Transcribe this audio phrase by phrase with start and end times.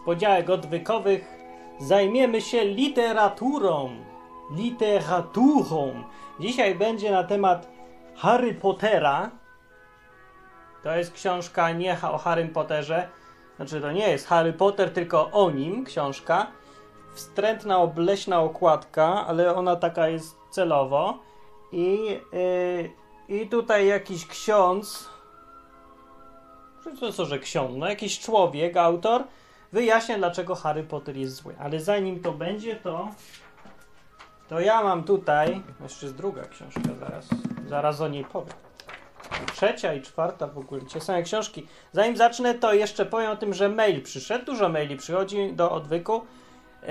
[0.00, 1.24] niespodziałek odwykowych
[1.78, 3.90] zajmiemy się literaturą.
[4.50, 6.04] Literaturą.
[6.40, 7.68] Dzisiaj będzie na temat
[8.16, 9.30] Harry Pottera.
[10.82, 13.08] To jest książka nie o Harrym Potterze.
[13.56, 16.46] Znaczy, to nie jest Harry Potter, tylko o nim książka.
[17.14, 21.18] Wstrętna, obleśna okładka, ale ona taka jest celowo.
[21.72, 22.90] I, yy,
[23.28, 25.08] i tutaj jakiś ksiądz
[27.00, 29.24] to co, że ksiądz, no jakiś człowiek, autor,
[29.72, 31.54] wyjaśnia, dlaczego Harry Potter jest zły.
[31.58, 33.08] Ale zanim to będzie, to
[34.50, 37.28] to ja mam tutaj, jeszcze jest druga książka, zaraz,
[37.68, 38.54] zaraz o niej powiem.
[39.52, 41.66] Trzecia i czwarta w ogóle, te same książki.
[41.92, 46.24] Zanim zacznę, to jeszcze powiem o tym, że mail przyszedł, dużo maili przychodzi do odwyku.
[46.82, 46.88] Yy,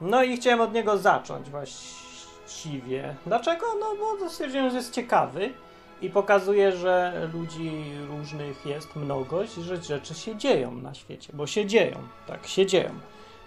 [0.00, 3.16] no i chciałem od niego zacząć właściwie.
[3.26, 3.66] Dlaczego?
[3.80, 5.52] No bo stwierdziłem, że jest ciekawy
[6.02, 11.66] i pokazuje, że ludzi różnych jest mnogość, że rzeczy się dzieją na świecie, bo się
[11.66, 11.96] dzieją,
[12.26, 12.90] tak, się dzieją.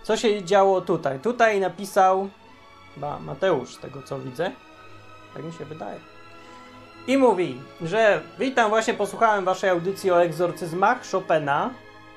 [0.03, 1.19] Co się działo tutaj?
[1.19, 2.29] Tutaj napisał
[2.97, 4.51] ba, Mateusz, z tego co widzę,
[5.33, 5.99] tak mi się wydaje.
[7.07, 11.69] I mówi, że witam, właśnie posłuchałem waszej audycji o egzorcyzmach Chopina,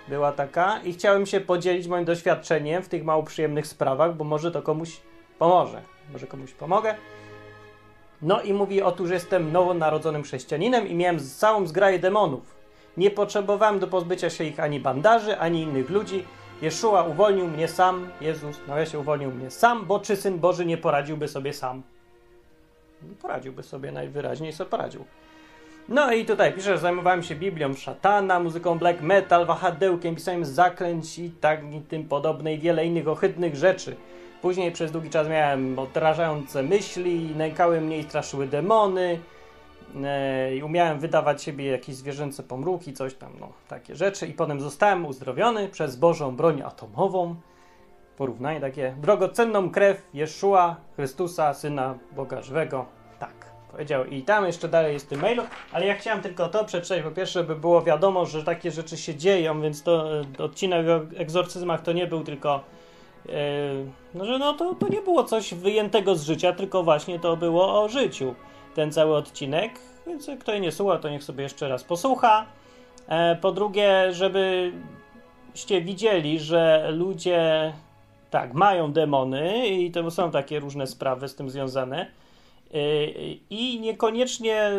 [0.08, 4.50] była taka, i chciałem się podzielić moim doświadczeniem w tych mało przyjemnych sprawach, bo może
[4.50, 5.00] to komuś
[5.38, 5.82] pomoże,
[6.12, 6.94] może komuś pomogę.
[8.24, 12.54] No i mówi, otóż jestem nowonarodzonym chrześcijaninem i miałem całą zgraję demonów.
[12.96, 16.24] Nie potrzebowałem do pozbycia się ich ani bandaży, ani innych ludzi.
[16.62, 20.66] Jeszua uwolnił mnie sam, Jezus, no ja się uwolnił mnie sam, bo czy Syn Boży
[20.66, 21.82] nie poradziłby sobie sam?
[23.22, 25.04] Poradziłby sobie najwyraźniej, co poradził.
[25.88, 31.18] No i tutaj pisze, że zajmowałem się Biblią szatana, muzyką black metal, wahadełkiem, pisaniem zaklęć
[31.18, 33.96] i tak i tym podobne i wiele innych ohydnych rzeczy.
[34.44, 39.18] Później przez długi czas miałem odrażające myśli, nękały mnie i straszyły demony.
[40.04, 44.26] E, I umiałem wydawać siebie jakieś zwierzęce pomruki, coś tam, no, takie rzeczy.
[44.26, 47.34] I potem zostałem uzdrowiony przez Bożą broń atomową.
[48.16, 48.94] Porównanie takie.
[49.00, 52.86] Drogocenną krew Jeszua, Chrystusa, Syna Boga Żywego.
[53.18, 53.34] Tak,
[53.70, 54.04] powiedział.
[54.04, 57.02] I tam jeszcze dalej jest tym mailu, ale ja chciałem tylko to przeczytać.
[57.02, 61.18] Po pierwsze, żeby było wiadomo, że takie rzeczy się dzieją, więc to e, odcinek o
[61.18, 62.60] egzorcyzmach to nie był tylko
[64.14, 67.82] no, że no to, to nie było coś wyjętego z życia, tylko właśnie to było
[67.82, 68.34] o życiu.
[68.74, 69.72] Ten cały odcinek,
[70.06, 72.46] więc kto nie słucha, to niech sobie jeszcze raz posłucha.
[73.08, 77.72] E, po drugie, żebyście widzieli, że ludzie
[78.30, 82.06] tak, mają demony i to są takie różne sprawy z tym związane.
[82.74, 83.06] E,
[83.50, 84.70] I niekoniecznie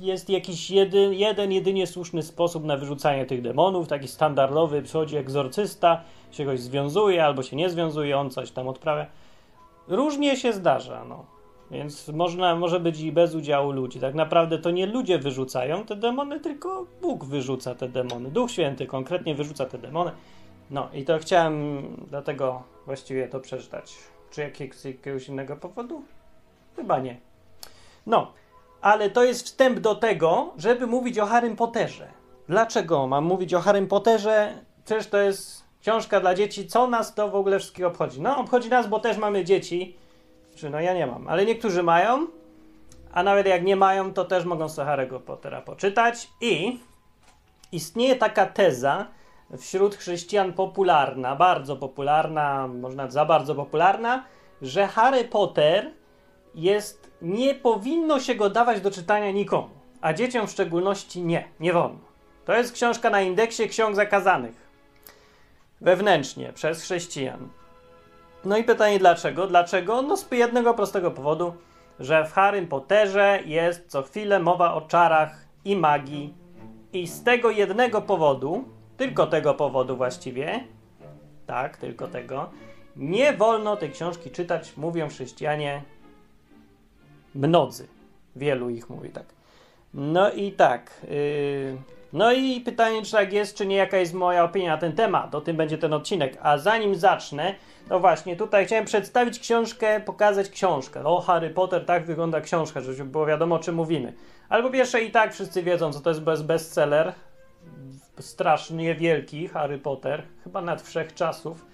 [0.00, 6.02] jest jakiś jeden, jeden, jedynie słuszny sposób na wyrzucanie tych demonów, taki standardowy, przychodzi egzorcysta,
[6.30, 9.06] się goś związuje albo się nie związuje, on coś tam odprawia.
[9.88, 11.24] Różnie się zdarza, no.
[11.70, 14.00] Więc można, może być i bez udziału ludzi.
[14.00, 18.30] Tak naprawdę to nie ludzie wyrzucają te demony, tylko Bóg wyrzuca te demony.
[18.30, 20.10] Duch Święty konkretnie wyrzuca te demony.
[20.70, 23.94] No i to chciałem dlatego właściwie to przeczytać.
[24.30, 26.02] Czy jakiegoś, jakiegoś innego powodu?
[26.76, 27.16] Chyba nie.
[28.06, 28.32] No,
[28.82, 32.08] ale to jest wstęp do tego, żeby mówić o Harrym Potterze.
[32.48, 34.52] Dlaczego mam mówić o Harrym Potterze?
[34.84, 36.66] Przecież to jest książka dla dzieci.
[36.66, 38.20] Co nas to w ogóle wszystkiego obchodzi?
[38.20, 39.96] No, obchodzi nas, bo też mamy dzieci.
[40.54, 42.26] Czy no ja nie mam, ale niektórzy mają.
[43.12, 46.28] A nawet jak nie mają, to też mogą sobie Harry'ego Pottera poczytać.
[46.40, 46.80] I
[47.72, 49.06] istnieje taka teza
[49.58, 54.24] wśród chrześcijan popularna, bardzo popularna, można za bardzo popularna,
[54.62, 55.92] że Harry Potter
[56.54, 59.70] jest, nie powinno się go dawać do czytania nikomu,
[60.00, 61.98] a dzieciom w szczególności nie, nie wolno.
[62.44, 64.68] To jest książka na indeksie ksiąg zakazanych.
[65.80, 67.48] Wewnętrznie, przez chrześcijan.
[68.44, 69.46] No i pytanie dlaczego?
[69.46, 70.02] Dlaczego?
[70.02, 71.54] No z jednego prostego powodu,
[72.00, 76.34] że w Harrym Potterze jest co chwilę mowa o czarach i magii.
[76.92, 78.64] I z tego jednego powodu,
[78.96, 80.64] tylko tego powodu właściwie,
[81.46, 82.50] tak, tylko tego,
[82.96, 85.82] nie wolno tej książki czytać, mówią chrześcijanie,
[87.34, 87.88] Mnodzy.
[88.36, 89.26] Wielu ich mówi tak.
[89.94, 91.00] No i tak.
[91.10, 91.76] Yy,
[92.12, 95.34] no i pytanie, czy tak jest, czy nie, jaka jest moja opinia na ten temat.
[95.34, 96.38] O tym będzie ten odcinek.
[96.42, 97.54] A zanim zacznę,
[97.88, 101.04] to właśnie tutaj chciałem przedstawić książkę, pokazać książkę.
[101.04, 104.12] O, Harry Potter, tak wygląda książka, żeby było wiadomo, o czym mówimy.
[104.48, 107.12] Albo pierwsze i tak wszyscy wiedzą, co to jest bez bestseller.
[108.18, 111.66] Strasznie wielki Harry Potter, chyba nad wszechczasów.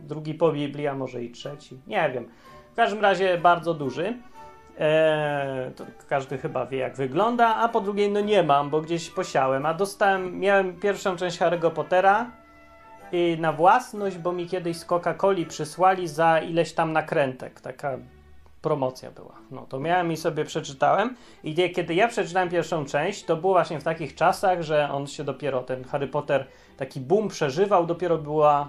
[0.00, 1.78] Drugi po Biblii, a może i trzeci.
[1.86, 2.28] Nie wiem.
[2.72, 4.14] W każdym razie bardzo duży.
[4.78, 5.72] Eee,
[6.08, 9.74] każdy chyba wie, jak wygląda, a po drugie, no nie mam, bo gdzieś posiałem, a
[9.74, 12.30] dostałem, miałem pierwszą część Harry'ego Pottera
[13.12, 17.98] i na własność, bo mi kiedyś z Coca-Coli przysłali za ileś tam nakrętek, taka
[18.62, 19.34] promocja była.
[19.50, 21.16] No to miałem i sobie przeczytałem.
[21.44, 25.24] I kiedy ja przeczytałem pierwszą część, to było właśnie w takich czasach, że on się
[25.24, 26.46] dopiero, ten Harry Potter,
[26.76, 28.68] taki boom przeżywał, dopiero była.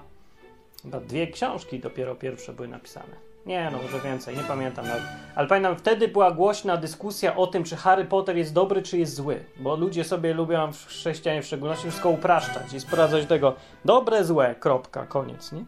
[0.84, 3.27] Chyba dwie książki dopiero pierwsze były napisane.
[3.48, 5.04] Nie, no może więcej, nie pamiętam nawet.
[5.36, 9.16] Ale pamiętam, wtedy była głośna dyskusja o tym, czy Harry Potter jest dobry, czy jest
[9.16, 9.44] zły.
[9.58, 13.54] Bo ludzie sobie lubią, w chrześcijanie w szczególności, wszystko upraszczać i sprowadzać do tego
[13.86, 15.66] dobre, złe, kropka, koniec, nie?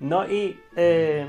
[0.00, 1.26] No i yy,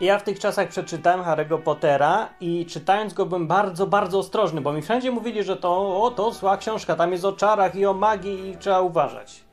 [0.00, 4.72] ja w tych czasach przeczytałem Harry'ego Pottera i czytając go byłem bardzo, bardzo ostrożny, bo
[4.72, 7.94] mi wszędzie mówili, że to, o, to zła książka, tam jest o czarach i o
[7.94, 9.44] magii i trzeba uważać.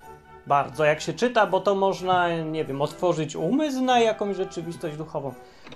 [0.47, 5.33] Bardzo, jak się czyta, bo to można, nie wiem, otworzyć umysł na jakąś rzeczywistość duchową,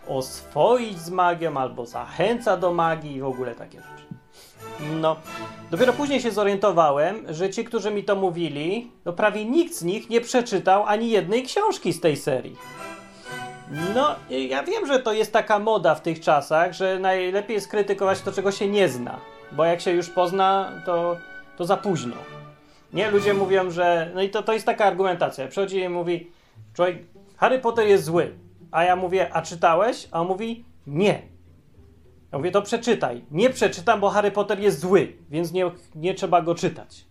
[0.08, 4.06] oswoić z magią albo zachęca do magii i w ogóle takie rzeczy.
[5.02, 5.16] No,
[5.72, 10.10] dopiero później się zorientowałem, że ci, którzy mi to mówili, to prawie nikt z nich
[10.10, 12.56] nie przeczytał ani jednej książki z tej serii.
[13.96, 18.22] No, ja wiem, że to jest taka moda w tych czasach, że najlepiej jest krytykować
[18.22, 19.20] to, czego się nie zna,
[19.52, 21.18] bo jak się już pozna, to,
[21.58, 22.16] to za późno.
[22.96, 24.12] Nie, ludzie mówią, że.
[24.16, 25.48] No i to, to jest taka argumentacja.
[25.48, 26.32] Przychodzi i mówi:
[26.74, 26.98] Człowiek,
[27.38, 28.32] Harry Potter jest zły.
[28.72, 30.08] A ja mówię: A czytałeś?
[30.12, 31.22] A on mówi: Nie.
[32.32, 33.26] Ja mówię: To przeczytaj.
[33.32, 37.06] Nie przeczytam, bo Harry Potter jest zły, więc nie, nie trzeba go czytać.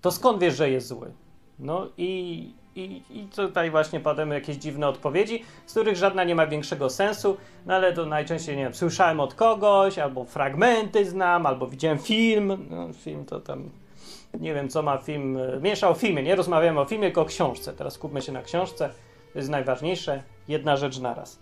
[0.00, 1.12] To skąd wiesz, że jest zły?
[1.58, 6.46] No i, i, i tutaj właśnie padamy jakieś dziwne odpowiedzi, z których żadna nie ma
[6.46, 7.36] większego sensu,
[7.66, 12.66] no ale to najczęściej, nie wiem, słyszałem od kogoś, albo fragmenty znam, albo widziałem film.
[12.70, 13.70] No, film to tam
[14.40, 15.38] nie wiem, co ma film.
[15.60, 17.72] Miesza o filmie, nie rozmawiamy o filmie, tylko o książce.
[17.72, 18.90] Teraz skupmy się na książce.
[19.32, 20.22] To jest najważniejsze.
[20.48, 21.38] Jedna rzecz naraz.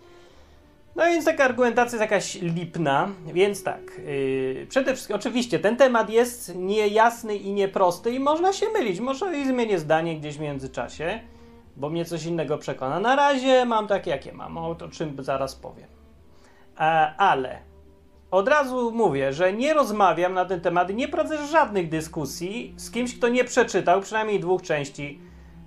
[0.95, 3.81] No więc taka argumentacja jest jakaś lipna, więc tak.
[4.05, 8.99] Yy, przede wszystkim, oczywiście, ten temat jest niejasny i nieprosty i można się mylić.
[8.99, 11.19] Może i zmienię zdanie gdzieś w międzyczasie,
[11.75, 12.99] bo mnie coś innego przekona.
[12.99, 15.87] Na razie mam takie, jakie mam, o to czym zaraz powiem.
[16.79, 16.81] E,
[17.17, 17.70] ale
[18.31, 23.17] od razu mówię, że nie rozmawiam na ten temat, nie prowadzę żadnych dyskusji z kimś,
[23.17, 25.19] kto nie przeczytał przynajmniej dwóch części,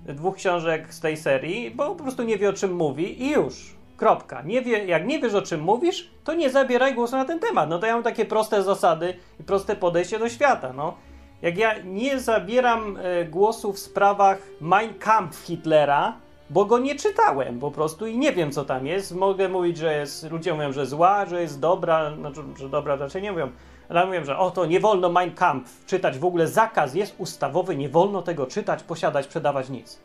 [0.05, 3.75] dwóch książek z tej serii, bo po prostu nie wie o czym mówi i już.
[3.97, 4.41] Kropka.
[4.41, 7.69] Nie wie, jak nie wiesz o czym mówisz, to nie zabieraj głosu na ten temat.
[7.69, 10.73] No to ja mam takie proste zasady i proste podejście do świata.
[10.73, 10.93] No.
[11.41, 16.13] Jak ja nie zabieram e, głosu w sprawach Mein Kampf Hitlera,
[16.49, 19.15] bo go nie czytałem po prostu i nie wiem, co tam jest.
[19.15, 23.21] Mogę mówić, że jest, ludzie mówią, że zła, że jest dobra, znaczy, że dobra raczej
[23.21, 23.51] nie mówią,
[23.89, 27.89] ale mówią, że oto nie wolno Mein Kampf czytać, w ogóle zakaz jest ustawowy, nie
[27.89, 29.99] wolno tego czytać, posiadać, sprzedawać nic.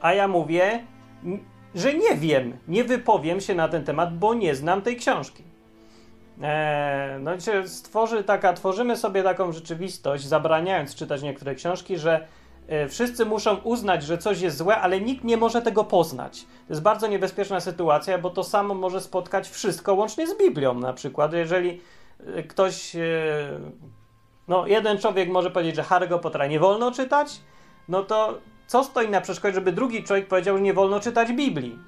[0.00, 0.84] A ja mówię,
[1.74, 5.42] że nie wiem, nie wypowiem się na ten temat, bo nie znam tej książki.
[6.42, 7.30] Eee, no
[7.66, 12.26] stworzy taka, tworzymy sobie taką rzeczywistość, zabraniając czytać niektóre książki, że
[12.88, 16.42] wszyscy muszą uznać, że coś jest złe, ale nikt nie może tego poznać.
[16.42, 20.92] To jest bardzo niebezpieczna sytuacja, bo to samo może spotkać wszystko, łącznie z Biblią na
[20.92, 21.32] przykład.
[21.32, 21.80] Jeżeli
[22.26, 23.00] e, ktoś, e,
[24.48, 27.40] no jeden człowiek może powiedzieć, że Harry'ego Pottera nie wolno czytać,
[27.88, 31.78] no to co stoi na przeszkodzie, żeby drugi człowiek powiedział, że nie wolno czytać Biblii,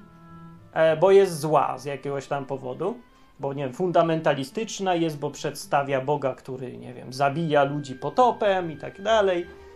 [0.99, 2.97] bo jest zła z jakiegoś tam powodu,
[3.39, 8.77] bo nie wiem, fundamentalistyczna jest, bo przedstawia Boga, który, nie wiem, zabija ludzi potopem i
[8.77, 9.66] tak dalej E,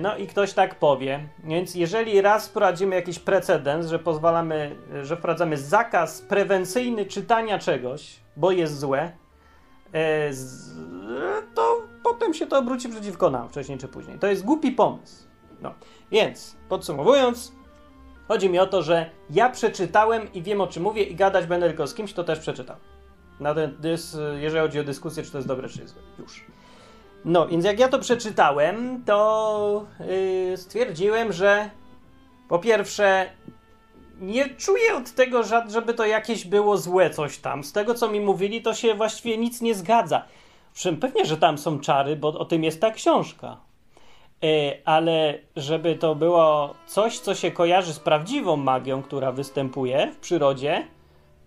[0.00, 1.28] no i ktoś tak powie.
[1.44, 8.50] Więc jeżeli raz wprowadzimy jakiś precedens, że pozwalamy, że wprowadzamy zakaz prewencyjny czytania czegoś, bo
[8.50, 9.12] jest złe,
[9.94, 10.30] e,
[11.54, 14.18] to potem się to obróci przeciwko nam wcześniej czy później.
[14.18, 15.26] To jest głupi pomysł.
[15.60, 15.74] No.
[16.10, 17.52] Więc podsumowując,
[18.28, 21.66] chodzi mi o to, że ja przeczytałem i wiem o czym mówię i gadać będę
[21.68, 22.76] tylko z kimś, kto też przeczytał.
[23.40, 26.02] Na ten dys, jeżeli chodzi o dyskusję, czy to jest dobre, czy jest złe.
[26.18, 26.44] Już.
[27.24, 29.86] No, więc jak ja to przeczytałem, to
[30.50, 31.70] yy, stwierdziłem, że
[32.48, 33.26] po pierwsze
[34.20, 37.64] nie czuję od tego, żeby to jakieś było złe coś tam.
[37.64, 40.24] Z tego, co mi mówili, to się właściwie nic nie zgadza.
[40.74, 43.56] Przym pewnie, że tam są czary, bo o tym jest ta książka.
[44.42, 44.48] Yy,
[44.84, 50.86] ale żeby to było coś, co się kojarzy z prawdziwą magią, która występuje w przyrodzie,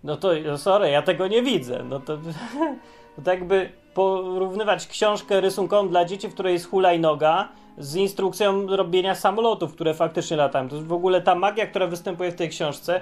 [0.04, 1.84] no to sorry, ja tego nie widzę.
[1.88, 2.18] No to,
[3.16, 9.14] to tak jakby porównywać książkę rysunkową dla dzieci, w której jest hulajnoga, z instrukcją robienia
[9.14, 10.68] samolotów, które faktycznie latają.
[10.68, 13.00] To jest w ogóle ta magia, która występuje w tej książce.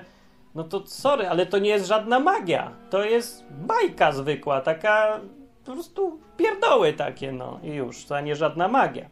[0.55, 2.71] No to sorry, ale to nie jest żadna magia.
[2.91, 5.21] To jest bajka zwykła, taka
[5.65, 9.07] po prostu pierdoły takie, no i już, to nie żadna magia.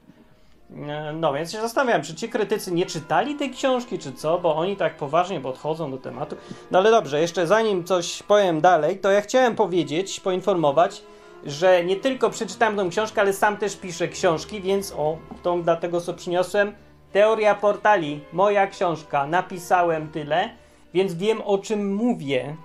[0.76, 4.56] E, no więc się zastanawiam, czy ci krytycy nie czytali tej książki, czy co, bo
[4.56, 6.36] oni tak poważnie podchodzą do tematu.
[6.70, 11.02] No ale dobrze, jeszcze zanim coś powiem dalej, to ja chciałem powiedzieć, poinformować,
[11.46, 16.00] że nie tylko przeczytałem tą książkę, ale sam też piszę książki, więc o, tą dlatego
[16.00, 16.74] co przyniosłem.
[17.12, 20.50] Teoria portali, moja książka, napisałem tyle,
[20.94, 22.56] więc wiem o czym mówię.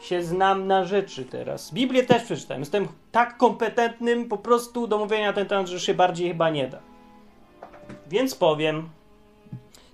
[0.00, 1.74] się znam na rzeczy teraz.
[1.74, 2.60] Biblię też przeczytałem.
[2.62, 6.68] Jestem tak kompetentnym po prostu do mówienia na ten temat, że się bardziej chyba nie
[6.68, 6.87] da.
[8.06, 8.88] Więc powiem.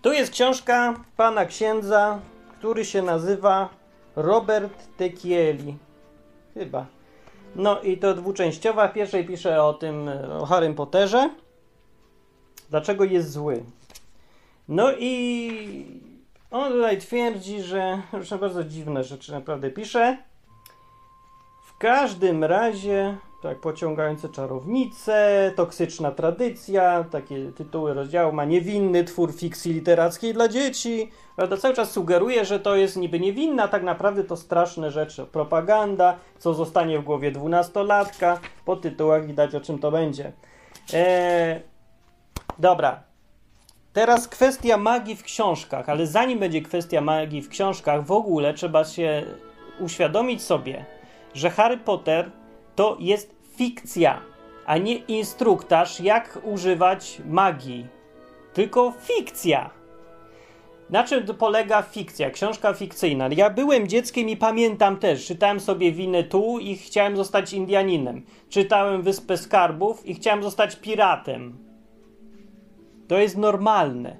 [0.03, 2.21] Tu jest książka pana księdza,
[2.59, 3.69] który się nazywa
[4.17, 5.77] Robert Tekieli.
[6.55, 6.87] Chyba.
[7.57, 8.89] No i to dwuczęściowa.
[8.89, 10.11] W pierwszej pisze o tym,
[10.41, 11.31] o Harrym Potterze.
[12.71, 13.65] Dlaczego jest zły.
[14.69, 16.01] No i
[16.51, 20.19] on tutaj twierdzi, że zresztą bardzo dziwne rzeczy naprawdę pisze.
[21.67, 29.73] W każdym razie, tak, pociągające czarownice, toksyczna tradycja, takie tytuły rozdziału ma niewinny twór fikcji
[29.73, 31.11] literackiej dla dzieci.
[31.37, 35.27] Prawda, cały czas sugeruje, że to jest niby niewinna, tak naprawdę to straszne rzeczy.
[35.27, 38.41] Propaganda, co zostanie w głowie dwunastolatka.
[38.65, 40.33] Po tytułach widać o czym to będzie.
[40.95, 41.61] Eee,
[42.59, 43.03] dobra,
[43.93, 48.85] Teraz kwestia magii w książkach, ale zanim będzie kwestia magii w książkach, w ogóle trzeba
[48.85, 49.23] się
[49.81, 50.85] uświadomić sobie,
[51.35, 52.31] że Harry Potter
[52.77, 54.21] to jest fikcja,
[54.67, 57.87] a nie instruktaż, jak używać magii.
[58.53, 59.71] Tylko fikcja.
[60.91, 62.31] Na czym polega fikcja?
[62.31, 63.29] Książka fikcyjna.
[63.37, 65.27] Ja byłem dzieckiem i pamiętam też.
[65.27, 68.23] Czytałem sobie Winy tu i chciałem zostać Indianinem.
[68.49, 71.59] Czytałem Wyspę Skarbów i chciałem zostać piratem.
[73.09, 74.17] To jest normalne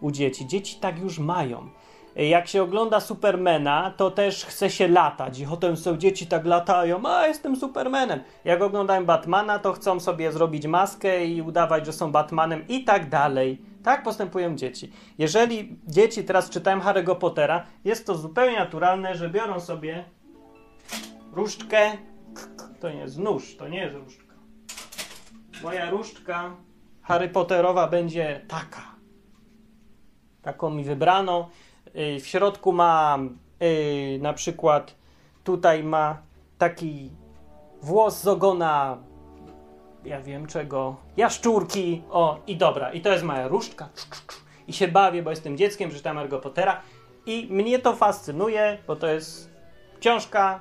[0.00, 0.46] u dzieci.
[0.46, 1.68] Dzieci tak już mają.
[2.16, 5.38] Jak się ogląda Supermana, to też chce się latać.
[5.38, 8.20] I potem są dzieci tak latają, a jestem Supermanem.
[8.44, 13.08] Jak oglądają Batmana, to chcą sobie zrobić maskę i udawać, że są Batmanem i tak
[13.08, 13.62] dalej.
[13.82, 14.92] Tak postępują dzieci.
[15.18, 20.04] Jeżeli dzieci teraz czytają Harry'ego Pottera, jest to zupełnie naturalne, że biorą sobie
[21.32, 21.92] różdżkę.
[22.80, 24.34] To nie jest nóż, to nie jest różdżka.
[25.62, 26.50] Moja różdżka
[27.02, 28.82] Harry Potterowa będzie taka.
[30.42, 31.50] Taką mi wybrano.
[31.96, 33.18] Y, w środku ma
[33.60, 34.94] yy, na przykład
[35.44, 36.22] tutaj ma
[36.58, 37.10] taki
[37.82, 38.98] włos z ogona
[40.06, 43.88] ja wiem czego, jaszczurki, o i dobra, i to jest moja różdżka.
[44.68, 46.82] I się bawię, bo jestem dzieckiem, czytam Harry Pottera.
[47.26, 49.50] I mnie to fascynuje, bo to jest
[50.00, 50.60] książka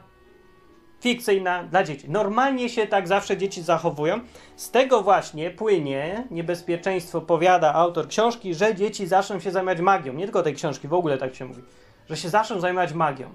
[1.05, 2.09] fikcyjna dla dzieci.
[2.09, 4.19] Normalnie się tak zawsze dzieci zachowują.
[4.55, 10.13] Z tego właśnie płynie niebezpieczeństwo, powiada autor książki, że dzieci zaczną się zajmować magią.
[10.13, 11.61] Nie tylko tej książki, w ogóle tak się mówi.
[12.09, 13.29] Że się zaczną zajmować magią.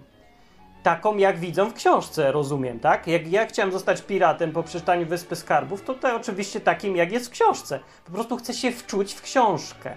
[0.83, 3.07] Taką, jak widzą w książce, rozumiem, tak?
[3.07, 7.27] Jak ja chciałem zostać piratem po przeczytaniu Wyspy Skarbów, to to oczywiście takim, jak jest
[7.27, 7.81] w książce.
[8.05, 9.97] Po prostu chcę się wczuć w książkę.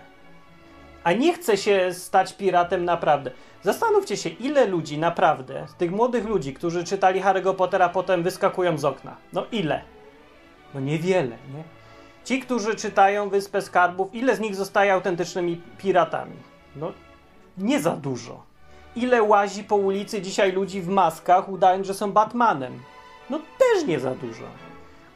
[1.04, 3.32] A nie chcę się stać piratem naprawdę.
[3.62, 8.86] Zastanówcie się, ile ludzi naprawdę, tych młodych ludzi, którzy czytali Harry'ego Pottera, potem wyskakują z
[8.86, 9.16] okna.
[9.34, 9.82] No ile?
[10.74, 11.64] No niewiele, nie?
[12.24, 16.36] Ci, którzy czytają Wyspę Skarbów, ile z nich zostaje autentycznymi piratami?
[16.76, 16.92] No
[17.58, 18.44] nie za dużo.
[18.96, 22.80] Ile łazi po ulicy dzisiaj ludzi w maskach, udając, że są Batmanem?
[23.30, 24.44] No też nie za dużo.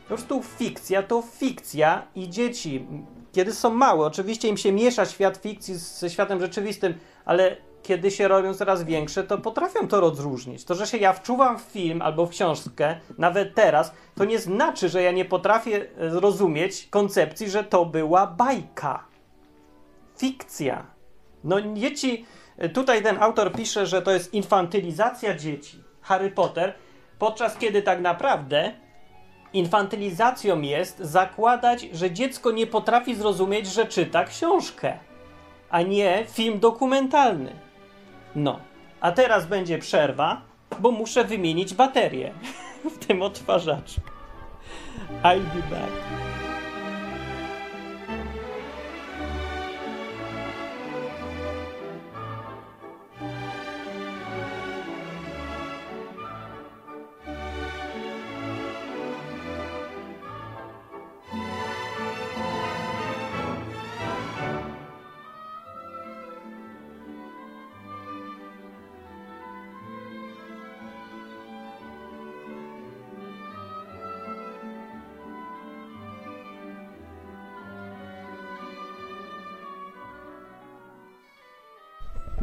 [0.01, 2.87] Po prostu fikcja to fikcja i dzieci,
[3.31, 6.93] kiedy są małe, oczywiście im się miesza świat fikcji ze światem rzeczywistym,
[7.25, 10.65] ale kiedy się robią coraz większe, to potrafią to rozróżnić.
[10.65, 14.89] To, że się ja wczuwam w film albo w książkę, nawet teraz, to nie znaczy,
[14.89, 19.05] że ja nie potrafię zrozumieć koncepcji, że to była bajka.
[20.17, 20.85] Fikcja.
[21.43, 22.25] No dzieci,
[22.73, 25.83] tutaj ten autor pisze, że to jest infantylizacja dzieci.
[26.01, 26.73] Harry Potter,
[27.19, 28.73] podczas kiedy tak naprawdę
[29.57, 34.97] infantylizacją jest zakładać, że dziecko nie potrafi zrozumieć, że czyta książkę,
[35.69, 37.55] a nie film dokumentalny.
[38.35, 38.59] No,
[39.01, 40.41] a teraz będzie przerwa,
[40.79, 42.33] bo muszę wymienić baterię
[42.95, 44.01] w tym odtwarzaczu.
[45.23, 46.26] I'll be back.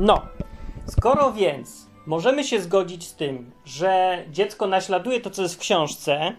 [0.04, 0.22] No,
[0.86, 6.32] skoro więc możemy się zgodzić z tym, że dziecko naśladuje to, co jest w książce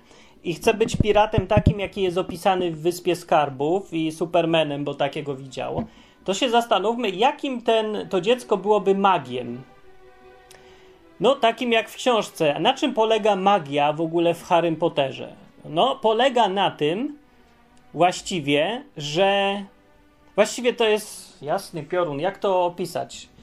[0.44, 5.36] i chce być piratem takim, jaki jest opisany w Wyspie Skarbów i Supermanem, bo takiego
[5.36, 5.84] widziało,
[6.24, 9.62] to się zastanówmy, jakim ten, to dziecko byłoby magiem.
[11.20, 12.60] No, takim jak w książce.
[12.60, 15.36] Na czym polega magia w ogóle w Harrym Potterze?
[15.66, 17.18] No, polega na tym
[17.94, 19.64] właściwie, że
[20.36, 22.20] właściwie to jest jasny piorun.
[22.20, 23.35] Jak to opisać?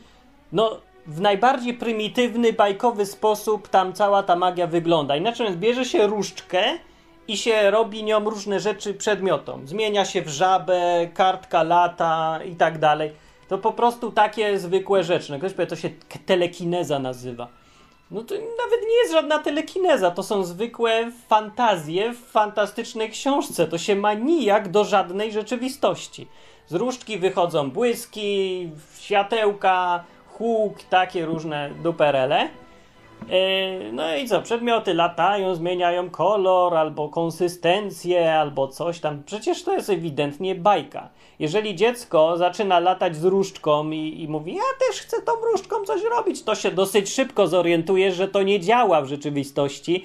[0.53, 5.17] No, w najbardziej prymitywny, bajkowy sposób tam cała ta magia wygląda.
[5.17, 6.65] Inaczej bierze się różdżkę
[7.29, 9.69] i się robi nią różne rzeczy przedmiotom.
[9.69, 13.11] Zmienia się w żabę, kartka lata i tak dalej.
[13.49, 15.33] To po prostu takie zwykłe rzeczy.
[15.33, 15.91] No, ktoś powie, to się
[16.27, 17.49] telekineza nazywa.
[18.11, 23.67] No to nawet nie jest żadna telekineza, to są zwykłe fantazje w fantastycznej książce.
[23.67, 26.29] To się ma nijak do żadnej rzeczywistości.
[26.67, 30.05] Z różdżki wychodzą błyski, światełka,
[30.39, 32.49] huk, takie różne duperele.
[33.31, 39.23] E, no i co, przedmioty latają, zmieniają kolor, albo konsystencję, albo coś tam.
[39.27, 41.09] Przecież to jest ewidentnie bajka.
[41.39, 46.03] Jeżeli dziecko zaczyna latać z różdżką i, i mówi, ja też chcę tą różdżką coś
[46.03, 50.05] robić, to się dosyć szybko zorientuje, że to nie działa w rzeczywistości.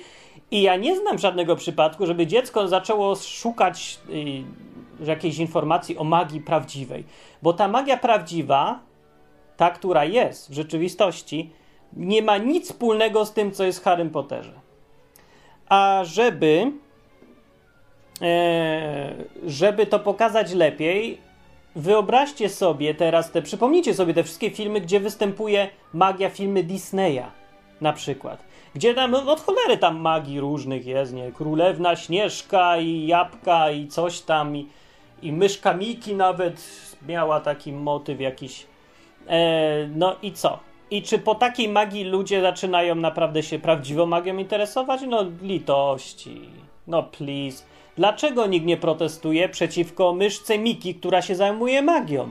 [0.51, 6.41] I ja nie znam żadnego przypadku, żeby dziecko zaczęło szukać y, jakiejś informacji o magii
[6.41, 7.03] prawdziwej.
[7.41, 8.79] Bo ta magia prawdziwa,
[9.57, 11.49] ta, która jest w rzeczywistości,
[11.93, 14.53] nie ma nic wspólnego z tym, co jest w Harrym Potterze.
[15.69, 16.71] A żeby,
[18.21, 19.13] e,
[19.45, 21.17] żeby to pokazać lepiej,
[21.75, 27.23] wyobraźcie sobie teraz te, przypomnijcie sobie te wszystkie filmy, gdzie występuje magia, filmy Disneya
[27.81, 28.43] na przykład.
[28.75, 31.31] Gdzie tam od cholery tam magii różnych jest, nie?
[31.31, 34.67] Królewna Śnieżka i Jabłka i coś tam i,
[35.21, 36.61] i myszka Miki nawet
[37.07, 38.65] miała taki motyw jakiś.
[39.29, 40.59] E, no i co?
[40.91, 45.01] I czy po takiej magii ludzie zaczynają naprawdę się prawdziwą magią interesować?
[45.07, 46.41] No litości.
[46.87, 47.63] No please.
[47.95, 52.27] Dlaczego nikt nie protestuje przeciwko myszce Miki, która się zajmuje magią?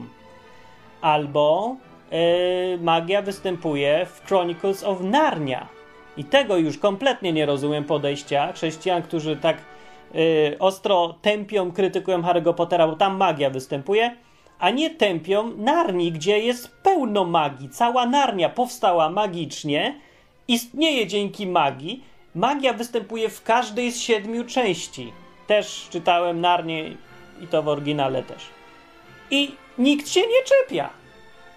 [1.01, 1.75] Albo
[2.11, 2.17] yy,
[2.81, 5.67] magia występuje w Chronicles of Narnia.
[6.17, 9.57] I tego już kompletnie nie rozumiem podejścia chrześcijan, którzy tak
[10.13, 14.15] yy, ostro tępią, krytykują Harry'ego Pottera, bo tam magia występuje
[14.59, 17.69] a nie tępią Narni, gdzie jest pełno magii.
[17.69, 19.99] Cała Narnia powstała magicznie,
[20.47, 22.03] istnieje dzięki magii.
[22.35, 25.13] Magia występuje w każdej z siedmiu części.
[25.47, 26.97] Też czytałem Narnię
[27.41, 28.45] i to w oryginale też.
[29.31, 30.89] I nikt się nie czepia.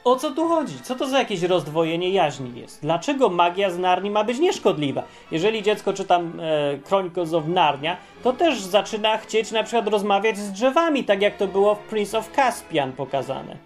[0.05, 0.81] O co tu chodzi?
[0.83, 2.83] Co to za jakieś rozdwojenie jaźni jest?
[2.83, 5.03] Dlaczego magia z Narni ma być nieszkodliwa?
[5.31, 10.53] Jeżeli dziecko czyta e, Chronicles of Narnia, to też zaczyna chcieć na przykład rozmawiać z
[10.53, 13.57] drzewami, tak jak to było w Prince of Caspian pokazane.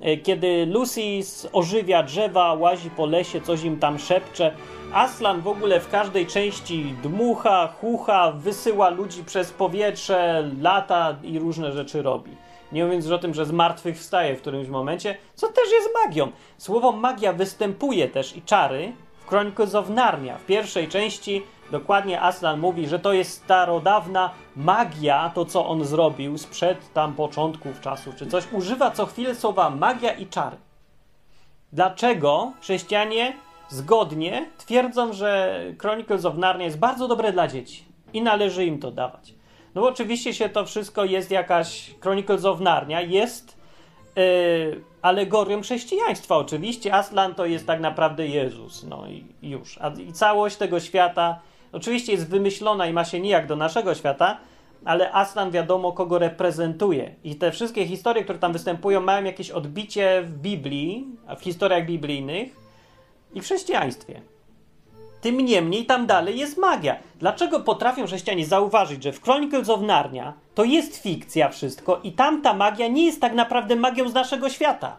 [0.00, 1.20] E, kiedy Lucy
[1.52, 4.52] ożywia drzewa, łazi po lesie, coś im tam szepcze,
[4.92, 11.72] Aslan w ogóle w każdej części dmucha, chucha, wysyła ludzi przez powietrze, lata i różne
[11.72, 12.36] rzeczy robi.
[12.72, 15.88] Nie mówiąc już o tym, że z martwych wstaje w którymś momencie, co też jest
[16.04, 16.32] magią.
[16.58, 20.38] Słowo magia występuje też i czary w Chronicles of Narnia.
[20.38, 26.38] W pierwszej części dokładnie Aslan mówi, że to jest starodawna magia, to co on zrobił
[26.38, 28.44] sprzed tam początków czasów czy coś.
[28.52, 30.56] Używa co chwilę słowa magia i czary.
[31.72, 33.36] Dlaczego chrześcijanie
[33.68, 38.90] zgodnie twierdzą, że Chronicles of Narnia jest bardzo dobre dla dzieci i należy im to
[38.90, 39.39] dawać?
[39.74, 43.56] No oczywiście się to wszystko jest jakaś Chronicles of Narnia, jest
[44.16, 44.22] yy,
[45.02, 46.94] alegorią chrześcijaństwa oczywiście.
[46.94, 49.78] Aslan to jest tak naprawdę Jezus, no i już.
[49.78, 51.40] A, I całość tego świata
[51.72, 54.38] oczywiście jest wymyślona i ma się nijak do naszego świata,
[54.84, 57.14] ale Aslan wiadomo kogo reprezentuje.
[57.24, 61.06] I te wszystkie historie, które tam występują, mają jakieś odbicie w Biblii,
[61.38, 62.56] w historiach biblijnych
[63.34, 64.20] i w chrześcijaństwie.
[65.20, 66.96] Tym niemniej tam dalej jest magia.
[67.18, 72.42] Dlaczego potrafią chrześcijanie zauważyć, że w Chronicles of Narnia to jest fikcja wszystko i tam
[72.42, 74.96] ta magia nie jest tak naprawdę magią z naszego świata?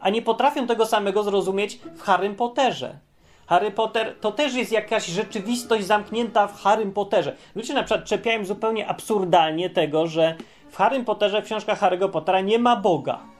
[0.00, 2.98] A nie potrafią tego samego zrozumieć w Harrym Potterze.
[3.46, 7.36] Harry Potter to też jest jakaś rzeczywistość zamknięta w Harrym Potterze.
[7.54, 10.34] Ludzie na przykład czepiają zupełnie absurdalnie tego, że
[10.70, 13.33] w Harrym Potterze, w książkach Harry'ego Pottera nie ma Boga.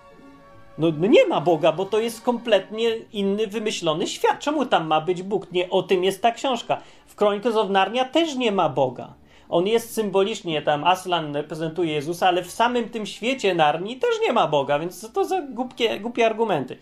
[0.78, 4.38] No, no, nie ma Boga, bo to jest kompletnie inny, wymyślony świat.
[4.40, 5.52] Czemu tam ma być Bóg?
[5.52, 6.80] Nie o tym jest ta książka.
[7.06, 9.14] W Chronicles of Narnia też nie ma Boga.
[9.48, 14.32] On jest symbolicznie, tam Aslan reprezentuje Jezusa, ale w samym tym świecie Narni też nie
[14.32, 16.78] ma Boga, więc co to za głupie, głupie argumenty.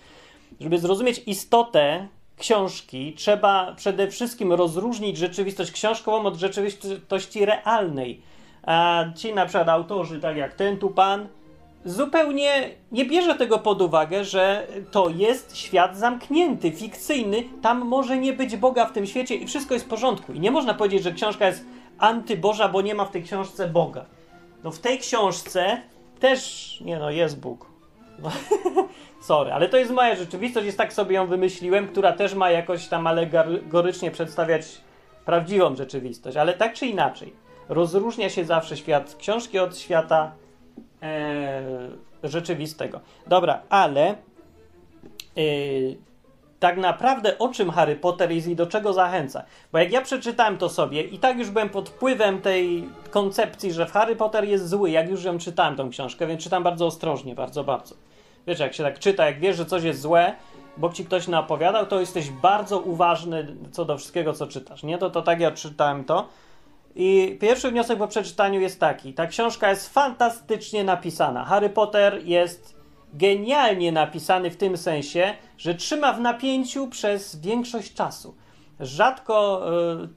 [0.61, 8.21] Żeby zrozumieć istotę książki, trzeba przede wszystkim rozróżnić rzeczywistość książkową od rzeczywistości realnej.
[8.63, 11.29] A ci na przykład autorzy, tak jak ten tu pan,
[11.85, 18.33] zupełnie nie bierze tego pod uwagę, że to jest świat zamknięty, fikcyjny, tam może nie
[18.33, 20.33] być Boga w tym świecie i wszystko jest w porządku.
[20.33, 21.65] I nie można powiedzieć, że książka jest
[21.99, 24.05] antyboża, bo nie ma w tej książce Boga.
[24.65, 25.83] No w tej książce
[26.21, 27.67] też, nie no, jest Bóg.
[28.19, 28.31] No,
[29.29, 32.89] sorry, ale to jest moja rzeczywistość, jest tak sobie ją wymyśliłem, która też ma jakoś
[32.89, 34.67] tam alegorycznie przedstawiać
[35.25, 37.33] prawdziwą rzeczywistość, ale tak czy inaczej.
[37.69, 40.33] Rozróżnia się zawsze świat książki od świata
[42.23, 43.01] rzeczywistego.
[43.27, 44.15] Dobra, ale e,
[46.61, 49.45] tak naprawdę o czym Harry Potter jest i do czego zachęca.
[49.73, 53.87] Bo jak ja przeczytałem to sobie i tak już byłem pod wpływem tej koncepcji, że
[53.87, 57.65] Harry Potter jest zły, jak już ją czytałem tą książkę, więc czytam bardzo ostrożnie, bardzo,
[57.65, 57.95] bardzo.
[58.47, 60.35] Wiesz, jak się tak czyta, jak wiesz, że coś jest złe,
[60.77, 64.99] bo ci ktoś napowiadał, to jesteś bardzo uważny co do wszystkiego, co czytasz, nie?
[64.99, 66.29] To, to tak ja czytałem to.
[66.95, 69.15] I pierwszy wniosek po przeczytaniu jest taki.
[69.15, 71.45] Ta książka jest fantastycznie napisana.
[71.45, 72.77] Harry Potter jest
[73.15, 78.35] genialnie napisany w tym sensie, że trzyma w napięciu przez większość czasu.
[78.81, 79.67] Rzadko
[80.05, 80.09] y,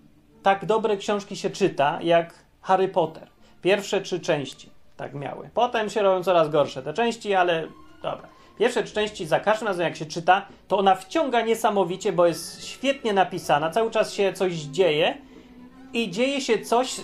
[0.43, 3.27] tak dobre książki się czyta jak Harry Potter.
[3.61, 5.49] Pierwsze trzy części tak miały.
[5.53, 7.67] Potem się robią coraz gorsze te części, ale
[8.03, 8.27] dobra.
[8.59, 12.65] Pierwsze trzy części za każdym razem jak się czyta, to ona wciąga niesamowicie, bo jest
[12.65, 15.17] świetnie napisana, cały czas się coś dzieje
[15.95, 17.03] i dzieje się coś, yy,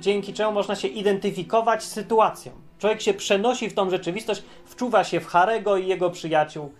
[0.00, 2.52] dzięki czemu można się identyfikować z sytuacją.
[2.78, 6.72] Człowiek się przenosi w tą rzeczywistość, wczuwa się w Harego i jego przyjaciół.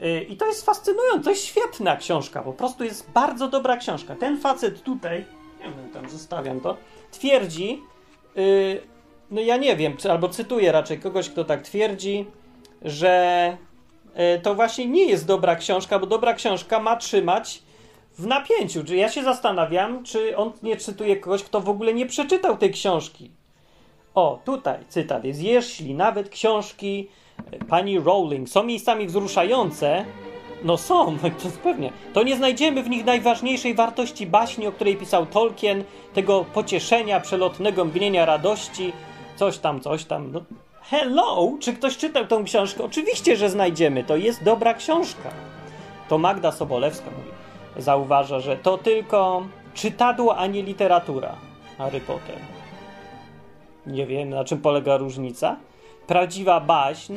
[0.00, 4.14] Yy, I to jest fascynujące, to jest świetna książka, po prostu jest bardzo dobra książka.
[4.14, 5.24] Ten facet tutaj,
[5.58, 6.76] nie wiem, tam zostawiam to,
[7.10, 7.82] twierdzi,
[8.36, 8.80] yy,
[9.30, 12.26] no ja nie wiem, albo cytuję raczej kogoś, kto tak twierdzi,
[12.82, 13.56] że
[14.42, 17.62] to właśnie nie jest dobra książka, bo dobra książka ma trzymać
[18.18, 18.84] w napięciu.
[18.84, 22.70] Czy ja się zastanawiam, czy on nie czytuje kogoś, kto w ogóle nie przeczytał tej
[22.70, 23.30] książki.
[24.14, 25.42] O, tutaj cytat jest.
[25.42, 27.08] Jeśli nawet książki
[27.52, 30.04] e, pani Rowling są miejscami wzruszające,
[30.64, 35.26] no są, to pewnie, to nie znajdziemy w nich najważniejszej wartości baśni, o której pisał
[35.26, 38.92] Tolkien, tego pocieszenia, przelotnego mgnienia radości,
[39.36, 40.32] coś tam, coś tam.
[40.32, 40.40] No,
[40.82, 41.52] hello!
[41.60, 42.84] Czy ktoś czytał tą książkę?
[42.84, 44.04] Oczywiście, że znajdziemy.
[44.04, 45.30] To jest dobra książka.
[46.08, 47.45] To Magda Sobolewska mówi
[47.78, 49.42] zauważa, że to tylko
[49.74, 51.34] czytadło, a nie literatura
[51.78, 52.36] Harry Potter.
[53.86, 55.56] Nie wiem, na czym polega różnica.
[56.06, 57.14] Prawdziwa baśń,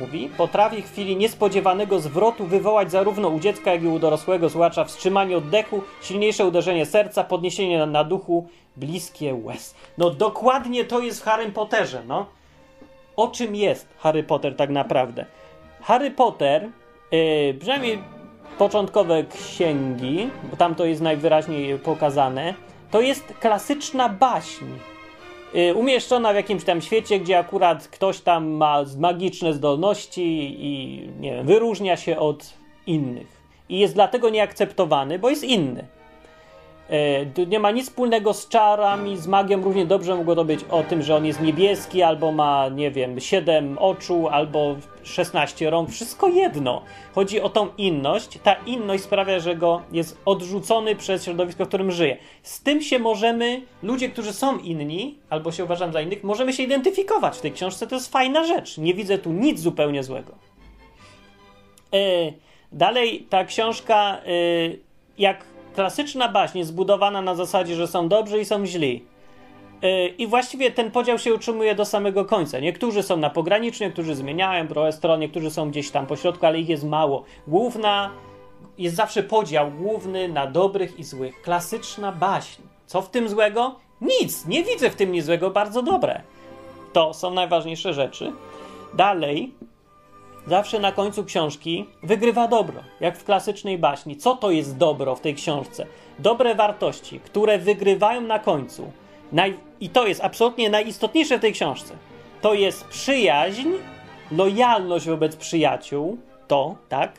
[0.00, 4.84] mówi, potrafi w chwili niespodziewanego zwrotu wywołać zarówno u dziecka, jak i u dorosłego słuchacza
[4.84, 9.74] wstrzymanie oddechu, silniejsze uderzenie serca, podniesienie na, na duchu, bliskie łez.
[9.98, 12.26] No dokładnie to jest w Harry Potterze, no.
[13.16, 15.26] O czym jest Harry Potter tak naprawdę?
[15.82, 16.68] Harry Potter,
[17.12, 17.98] yy, przynajmniej
[18.58, 22.54] początkowe księgi, bo tam to jest najwyraźniej pokazane,
[22.90, 24.64] to jest klasyczna baśń.
[25.54, 31.34] Y, umieszczona w jakimś tam świecie, gdzie akurat ktoś tam ma magiczne zdolności i nie
[31.34, 32.54] wiem, wyróżnia się od
[32.86, 33.44] innych.
[33.68, 35.86] I jest dlatego nieakceptowany, bo jest inny.
[36.90, 39.62] E, nie ma nic wspólnego z czarami, z magią.
[39.62, 43.20] Równie dobrze mogło to być o tym, że on jest niebieski, albo ma, nie wiem,
[43.20, 45.90] 7 oczu, albo 16 rąk.
[45.90, 46.82] Wszystko jedno.
[47.14, 48.38] Chodzi o tą inność.
[48.42, 52.16] Ta inność sprawia, że go jest odrzucony przez środowisko, w którym żyje.
[52.42, 56.62] Z tym się możemy, ludzie, którzy są inni, albo się uważam za innych, możemy się
[56.62, 57.86] identyfikować w tej książce.
[57.86, 58.78] To jest fajna rzecz.
[58.78, 60.32] Nie widzę tu nic zupełnie złego.
[61.94, 62.32] E,
[62.72, 64.20] dalej, ta książka, e,
[65.18, 69.04] jak klasyczna baśń jest zbudowana na zasadzie, że są dobrzy i są źli.
[69.82, 72.60] Yy, I właściwie ten podział się utrzymuje do samego końca.
[72.60, 76.60] Niektórzy są na pograniczu, niektórzy zmieniają trochę stron, niektórzy są gdzieś tam po środku, ale
[76.60, 77.24] ich jest mało.
[77.46, 78.10] Główna
[78.78, 81.42] jest zawsze podział główny na dobrych i złych.
[81.42, 82.62] Klasyczna baśń.
[82.86, 83.74] Co w tym złego?
[84.00, 86.20] Nic, nie widzę w tym nic złego, bardzo dobre.
[86.92, 88.32] To są najważniejsze rzeczy.
[88.94, 89.54] Dalej,
[90.46, 94.16] zawsze na końcu książki wygrywa dobro, jak w klasycznej baśni.
[94.16, 95.86] Co to jest dobro w tej książce?
[96.18, 98.92] Dobre wartości, które wygrywają na końcu.
[99.32, 99.54] Naj...
[99.80, 101.94] I to jest absolutnie najistotniejsze w tej książce.
[102.40, 103.68] To jest przyjaźń,
[104.32, 107.18] lojalność wobec przyjaciół, to, tak,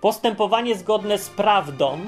[0.00, 1.98] postępowanie zgodne z prawdą,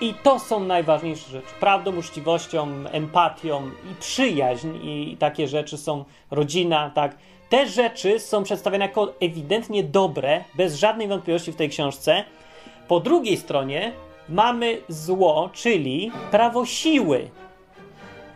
[0.00, 1.48] i to są najważniejsze rzeczy.
[1.60, 7.16] Prawdą, uczciwością, empatią i przyjaźń i takie rzeczy są rodzina, tak.
[7.50, 12.24] Te rzeczy są przedstawione jako ewidentnie dobre, bez żadnej wątpliwości w tej książce.
[12.88, 13.92] Po drugiej stronie
[14.28, 17.30] mamy zło, czyli prawo siły.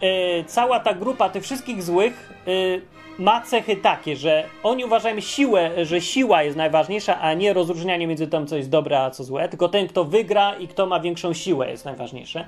[0.01, 2.83] Yy, cała ta grupa tych wszystkich złych yy,
[3.19, 8.27] ma cechy takie, że oni uważają siłę, że siła jest najważniejsza, a nie rozróżnianie między
[8.27, 11.33] tym, co jest dobre, a co złe, tylko ten, kto wygra i kto ma większą
[11.33, 12.47] siłę jest najważniejsze.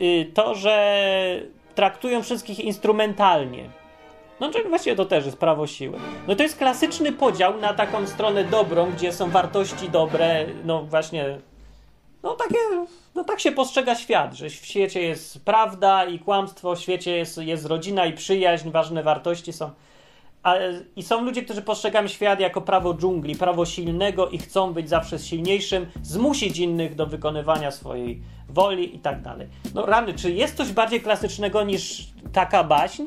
[0.00, 1.02] Yy, to, że
[1.74, 3.83] traktują wszystkich instrumentalnie
[4.40, 5.98] no czyli właściwie to też jest prawo siły.
[6.28, 11.38] No to jest klasyczny podział na taką stronę dobrą, gdzie są wartości dobre, no właśnie,
[12.22, 12.58] no takie,
[13.14, 17.38] no tak się postrzega świat, że w świecie jest prawda i kłamstwo, w świecie jest,
[17.38, 19.70] jest rodzina i przyjaźń, ważne wartości są.
[20.42, 20.54] A,
[20.96, 25.18] I są ludzie, którzy postrzegają świat jako prawo dżungli, prawo silnego i chcą być zawsze
[25.18, 29.48] silniejszym, zmusić innych do wykonywania swojej woli i tak dalej.
[29.74, 33.02] No rany, czy jest coś bardziej klasycznego niż taka baśń?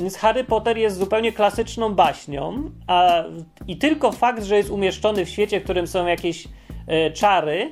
[0.00, 3.24] Więc Harry Potter jest zupełnie klasyczną baśnią, a,
[3.68, 6.48] i tylko fakt, że jest umieszczony w świecie, w którym są jakieś
[6.86, 7.70] e, czary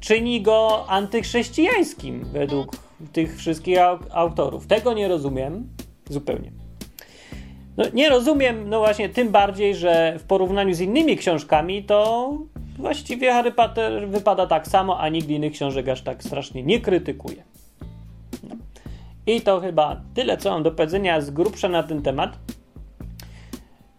[0.00, 2.76] czyni go antychrześcijańskim według
[3.12, 3.78] tych wszystkich
[4.10, 4.66] autorów.
[4.66, 5.68] Tego nie rozumiem
[6.10, 6.52] zupełnie.
[7.76, 12.32] No, nie rozumiem, no właśnie, tym bardziej, że w porównaniu z innymi książkami to
[12.78, 17.51] właściwie Harry Potter wypada tak samo, a nigdy innych książek aż tak strasznie nie krytykuje.
[19.26, 22.38] I to chyba tyle, co mam do powiedzenia z grubsza na ten temat.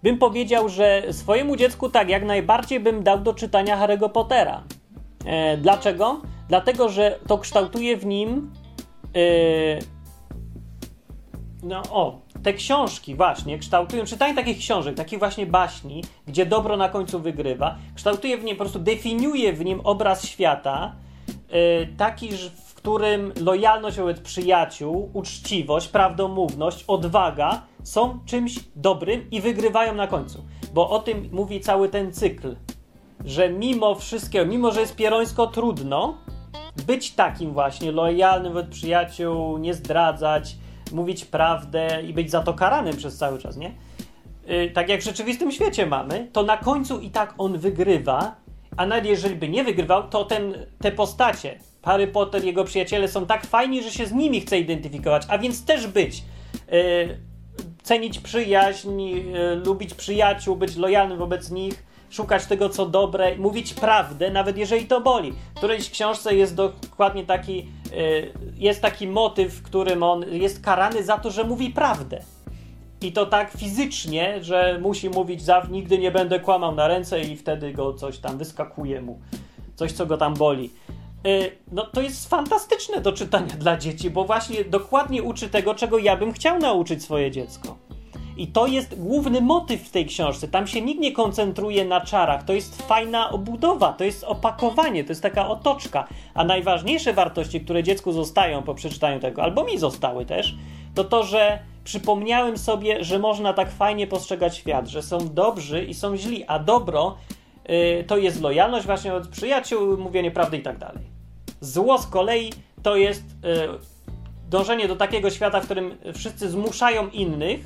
[0.03, 4.63] Bym powiedział, że swojemu dziecku tak, jak najbardziej bym dał do czytania Harry'ego Pottera.
[5.25, 6.21] E, dlaczego?
[6.49, 8.51] Dlatego, że to kształtuje w nim.
[9.15, 9.79] E,
[11.63, 16.89] no o, te książki właśnie kształtują, czytanie takich książek, takich właśnie baśni, gdzie dobro na
[16.89, 20.95] końcu wygrywa, kształtuje w nim, po prostu definiuje w nim obraz świata,
[21.27, 22.29] yy, taki,
[22.83, 30.43] którym lojalność wobec przyjaciół, uczciwość, prawdomówność, odwaga są czymś dobrym i wygrywają na końcu.
[30.73, 32.55] Bo o tym mówi cały ten cykl,
[33.25, 36.17] że mimo wszystkiego, mimo że jest pierońsko trudno,
[36.87, 40.55] być takim właśnie lojalnym wobec przyjaciół, nie zdradzać,
[40.91, 43.71] mówić prawdę i być za to karanym przez cały czas, nie?
[44.47, 48.35] Yy, tak jak w rzeczywistym świecie mamy, to na końcu i tak on wygrywa,
[48.77, 53.25] a nawet jeżeli by nie wygrywał, to ten, te postacie, Harry Potter, jego przyjaciele są
[53.25, 56.23] tak fajni, że się z nimi chce identyfikować, a więc też być.
[56.71, 57.17] Yy,
[57.83, 64.31] cenić przyjaźń, yy, lubić przyjaciół, być lojalnym wobec nich, szukać tego, co dobre, mówić prawdę,
[64.31, 65.31] nawet jeżeli to boli.
[65.31, 71.03] W którejś książce jest dokładnie taki, y, jest taki motyw, w którym on jest karany
[71.03, 72.21] za to, że mówi prawdę.
[73.01, 77.37] I to tak fizycznie, że musi mówić, za, nigdy nie będę kłamał na ręce i
[77.37, 79.19] wtedy go coś tam wyskakuje mu.
[79.75, 80.69] Coś, co go tam boli.
[81.27, 85.97] Y, no to jest fantastyczne do czytania dla dzieci, bo właśnie dokładnie uczy tego, czego
[85.97, 87.77] ja bym chciał nauczyć swoje dziecko.
[88.37, 90.47] I to jest główny motyw w tej książce.
[90.47, 92.43] Tam się nikt nie koncentruje na czarach.
[92.43, 96.07] To jest fajna obudowa, to jest opakowanie, to jest taka otoczka.
[96.33, 100.55] A najważniejsze wartości, które dziecku zostają po przeczytaniu tego, albo mi zostały też,
[100.95, 105.93] to to, że przypomniałem sobie, że można tak fajnie postrzegać świat, że są dobrzy i
[105.93, 107.17] są źli, a dobro
[107.69, 111.12] yy, to jest lojalność właśnie od przyjaciół, mówienie prawdy i tak dalej.
[111.63, 113.79] Zło z kolei to jest yy,
[114.49, 117.65] dążenie do takiego świata, w którym wszyscy zmuszają innych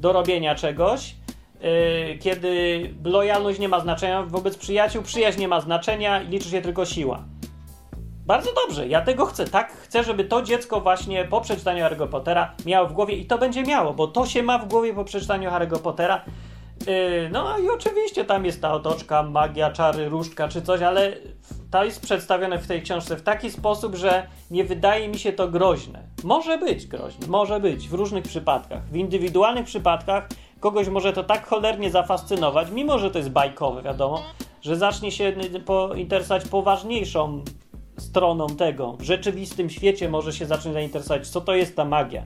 [0.00, 1.16] do robienia czegoś,
[1.60, 6.84] yy, kiedy lojalność nie ma znaczenia wobec przyjaciół, przyjaźń nie ma znaczenia liczy się tylko
[6.84, 7.24] siła.
[8.26, 9.46] Bardzo dobrze, ja tego chcę.
[9.46, 13.38] Tak chcę, żeby to dziecko właśnie po przeczytaniu Harry'ego Pottera miało w głowie i to
[13.38, 16.24] będzie miało, bo to się ma w głowie po przeczytaniu Harry'ego Pottera.
[16.86, 21.12] Yy, no i oczywiście tam jest ta otoczka, magia, czary, różdżka czy coś, ale
[21.70, 25.48] to jest przedstawione w tej książce w taki sposób, że nie wydaje mi się to
[25.48, 26.02] groźne.
[26.24, 28.88] Może być groźne, może być w różnych przypadkach.
[28.88, 30.28] W indywidualnych przypadkach
[30.60, 34.22] kogoś może to tak cholernie zafascynować, mimo że to jest bajkowe, wiadomo,
[34.62, 35.32] że zacznie się
[35.96, 37.44] interesować poważniejszą
[37.98, 38.92] stroną tego.
[38.92, 42.24] W rzeczywistym świecie może się zacząć zainteresować, co to jest ta magia.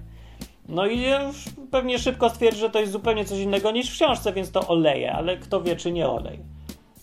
[0.69, 4.33] No i już pewnie szybko stwierdzi, że to jest zupełnie coś innego niż w książce,
[4.33, 6.39] więc to oleje, ale kto wie, czy nie olej.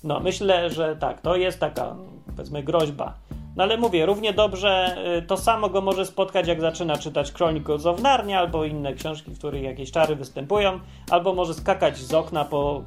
[0.03, 1.95] No, myślę, że tak, to jest taka,
[2.37, 3.13] powiedzmy, groźba.
[3.55, 7.85] No ale mówię, równie dobrze y, to samo go może spotkać, jak zaczyna czytać Chronicles
[7.85, 12.45] of Narnia albo inne książki, w których jakieś czary występują, albo może skakać z okna
[12.45, 12.83] po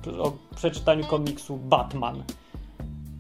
[0.57, 2.23] przeczytaniu komiksu Batman.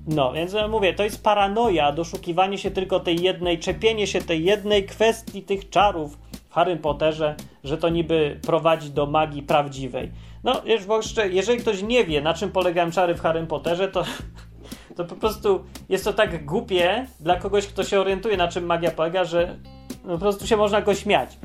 [0.07, 4.87] No, więc mówię, to jest paranoja, doszukiwanie się tylko tej jednej, czepienie się tej jednej
[4.87, 6.19] kwestii tych czarów
[6.51, 10.11] w Harry Potterze, że to niby prowadzi do magii prawdziwej.
[10.45, 14.05] No, jeszcze, jeżeli ktoś nie wie, na czym polegają czary w Harry Potterze, to,
[14.96, 18.90] to po prostu jest to tak głupie dla kogoś, kto się orientuje, na czym magia
[18.90, 19.57] polega, że
[20.05, 21.38] no, po prostu się można go śmiać.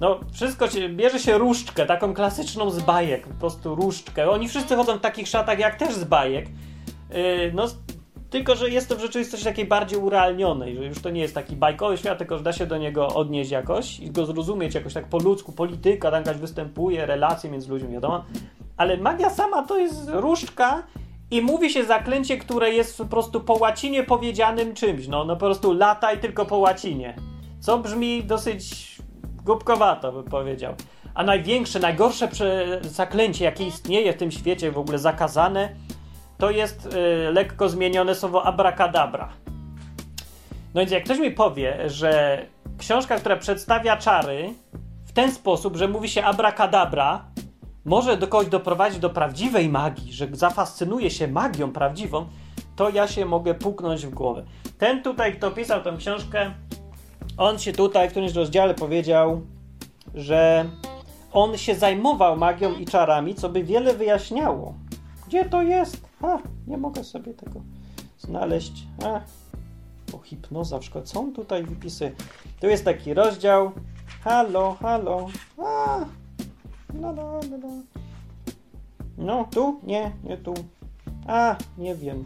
[0.00, 4.30] No, wszystko się, bierze się różdżkę, taką klasyczną z bajek, po prostu różdżkę.
[4.30, 6.46] Oni wszyscy chodzą w takich szatach jak też z bajek.
[7.10, 7.66] Yy, no,
[8.30, 11.56] tylko, że jest to w rzeczywistości takiej bardziej urealnionej, że już to nie jest taki
[11.56, 15.08] bajkowy świat, tylko że da się do niego odnieść jakoś i go zrozumieć jakoś tak
[15.08, 18.24] po ludzku, polityka, tam jakaś występuje, relacje między ludźmi, wiadomo.
[18.76, 20.82] Ale magia sama to jest różdżka
[21.34, 25.08] i mówi się zaklęcie, które jest po prostu po łacinie powiedzianym czymś.
[25.08, 27.16] No, no po prostu lataj tylko po łacinie.
[27.60, 28.96] Co brzmi dosyć
[29.44, 30.74] głupkowato, bym powiedział.
[31.14, 32.28] A największe, najgorsze
[32.82, 35.76] zaklęcie, jakie istnieje w tym świecie, w ogóle zakazane,
[36.38, 39.32] to jest y, lekko zmienione słowo abracadabra.
[40.74, 42.42] No więc jak ktoś mi powie, że
[42.78, 44.54] książka, która przedstawia czary
[45.04, 47.24] w ten sposób, że mówi się abracadabra,
[47.84, 52.26] może do kogoś doprowadzić do prawdziwej magii, że zafascynuje się magią prawdziwą,
[52.76, 54.44] to ja się mogę puknąć w głowę.
[54.78, 56.54] Ten tutaj, kto pisał tę książkę,
[57.36, 59.40] on się tutaj w którymś rozdziale powiedział,
[60.14, 60.64] że
[61.32, 64.74] on się zajmował magią i czarami, co by wiele wyjaśniało.
[65.26, 66.00] Gdzie to jest?
[66.22, 67.60] A, nie mogę sobie tego
[68.18, 68.86] znaleźć.
[69.04, 69.20] A,
[70.12, 71.04] bo hipnoza w szkole.
[71.04, 72.12] Co on tutaj wypisuje?
[72.60, 73.72] Tu jest taki rozdział.
[74.24, 75.26] Halo, halo.
[75.58, 75.98] A,
[77.00, 77.82] la, la, la, la.
[79.18, 79.80] No, tu?
[79.82, 80.54] Nie, nie tu.
[81.26, 82.24] A, nie wiem.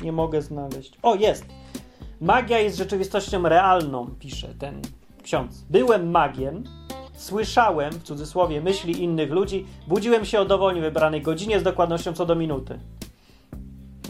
[0.00, 0.98] Nie mogę znaleźć.
[1.02, 1.44] O, jest!
[2.20, 4.82] Magia jest rzeczywistością realną, pisze ten
[5.22, 5.64] ksiądz.
[5.70, 6.64] Byłem magiem,
[7.16, 12.26] słyszałem, w cudzysłowie, myśli innych ludzi, budziłem się o dowolnie wybranej godzinie z dokładnością co
[12.26, 12.78] do minuty.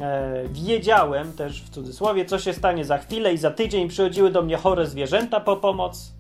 [0.01, 4.43] E, wiedziałem też, w cudzysłowie, co się stanie za chwilę i za tydzień przychodziły do
[4.43, 6.13] mnie chore zwierzęta po pomoc.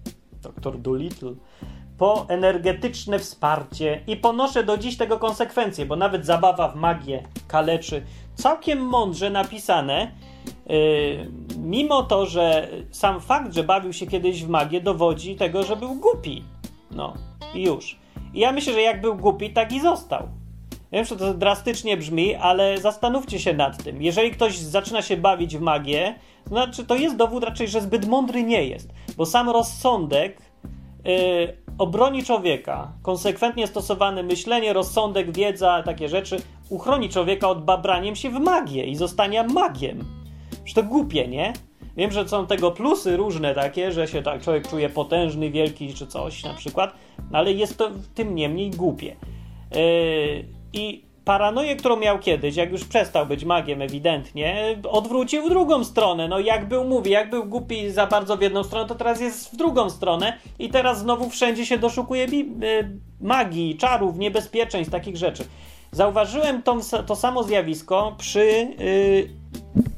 [0.42, 1.35] Doktor Doolittle
[1.99, 8.03] po energetyczne wsparcie i ponoszę do dziś tego konsekwencje, bo nawet zabawa w magię kaleczy.
[8.35, 10.13] Całkiem mądrze napisane,
[10.67, 10.77] yy,
[11.59, 15.95] mimo to, że sam fakt, że bawił się kiedyś w magię, dowodzi tego, że był
[15.95, 16.45] głupi.
[16.91, 17.15] No
[17.55, 17.99] i już.
[18.35, 20.29] I ja myślę, że jak był głupi, tak i został.
[20.93, 24.03] Wiem, że to drastycznie brzmi, ale zastanówcie się nad tym.
[24.03, 28.07] Jeżeli ktoś zaczyna się bawić w magię, to znaczy to jest dowód raczej, że zbyt
[28.07, 30.43] mądry nie jest, bo sam rozsądek
[31.05, 32.93] yy, obroni człowieka.
[33.03, 36.37] Konsekwentnie stosowane myślenie, rozsądek, wiedza, takie rzeczy
[36.69, 40.05] uchroni człowieka od babraniem się w magię i zostania magiem.
[40.64, 41.53] Że to głupie, nie?
[41.97, 46.07] Wiem, że są tego plusy różne takie, że się tak człowiek czuje potężny, wielki czy
[46.07, 46.93] coś na przykład,
[47.33, 49.17] ale jest to tym niemniej głupie.
[49.75, 55.85] Yy, I paranoję, którą miał kiedyś, jak już przestał być magiem ewidentnie, odwrócił w drugą
[55.85, 56.29] stronę.
[56.29, 59.53] No jak był, mówi, jak był głupi za bardzo w jedną stronę, to teraz jest
[59.53, 65.45] w drugą stronę i teraz znowu wszędzie się doszukuje y, magii, czarów, niebezpieczeństw, takich rzeczy.
[65.93, 68.45] Zauważyłem to, to samo zjawisko przy
[68.79, 69.29] yy,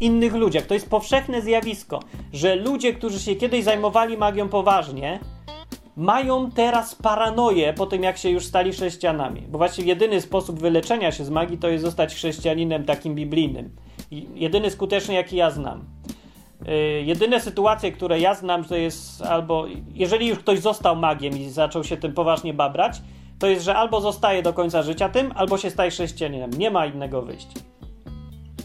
[0.00, 0.66] innych ludziach.
[0.66, 2.00] To jest powszechne zjawisko,
[2.32, 5.20] że ludzie, którzy się kiedyś zajmowali magią poważnie,
[5.96, 9.40] mają teraz paranoję po tym, jak się już stali chrześcijanami.
[9.48, 13.76] Bo właściwie jedyny sposób wyleczenia się z magii to jest zostać chrześcijaninem takim biblijnym.
[14.34, 15.84] Jedyny skuteczny, jaki ja znam.
[16.66, 21.48] Yy, jedyne sytuacje, które ja znam, to jest albo, jeżeli już ktoś został magiem i
[21.48, 23.02] zaczął się tym poważnie babrać,
[23.38, 26.50] to jest, że albo zostaje do końca życia tym, albo się staje chrześcijaninem.
[26.50, 27.60] Nie ma innego wyjścia.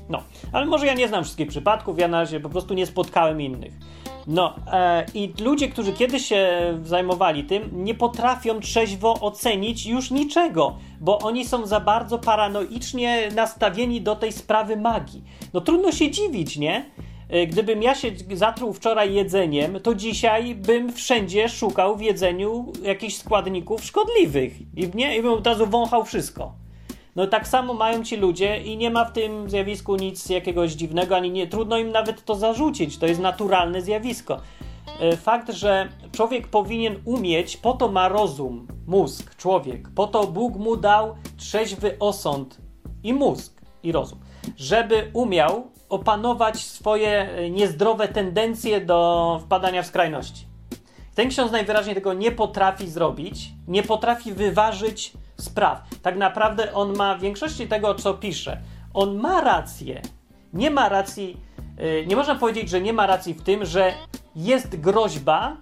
[0.09, 3.41] No, ale może ja nie znam wszystkich przypadków, ja na razie po prostu nie spotkałem
[3.41, 3.73] innych.
[4.27, 10.77] No e, i ludzie, którzy kiedyś się zajmowali tym, nie potrafią trzeźwo ocenić już niczego,
[11.01, 15.23] bo oni są za bardzo paranoicznie nastawieni do tej sprawy magii.
[15.53, 16.85] No trudno się dziwić, nie?
[17.29, 23.15] E, gdybym ja się zatruł wczoraj jedzeniem, to dzisiaj bym wszędzie szukał w jedzeniu jakichś
[23.15, 26.64] składników szkodliwych i, nie, i bym od razu wąchał wszystko.
[27.15, 31.15] No tak samo mają ci ludzie i nie ma w tym zjawisku nic jakiegoś dziwnego,
[31.15, 32.97] ani nie, trudno im nawet to zarzucić.
[32.97, 34.41] To jest naturalne zjawisko.
[34.99, 40.55] E, fakt, że człowiek powinien umieć, po to ma rozum, mózg, człowiek, po to Bóg
[40.55, 42.57] mu dał trzeźwy osąd
[43.03, 44.19] i mózg, i rozum,
[44.57, 50.45] żeby umiał opanować swoje e, niezdrowe tendencje do wpadania w skrajności.
[51.15, 55.81] Ten ksiądz najwyraźniej tego nie potrafi zrobić, nie potrafi wyważyć spraw.
[56.01, 58.61] Tak naprawdę on ma w większości tego, co pisze,
[58.93, 60.01] on ma rację.
[60.53, 61.37] Nie ma racji,
[61.77, 63.93] yy, nie można powiedzieć, że nie ma racji w tym, że
[64.35, 65.57] jest groźba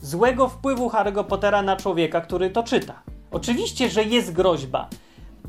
[0.00, 3.02] złego wpływu Harry'ego Pottera na człowieka, który to czyta.
[3.30, 4.88] Oczywiście, że jest groźba.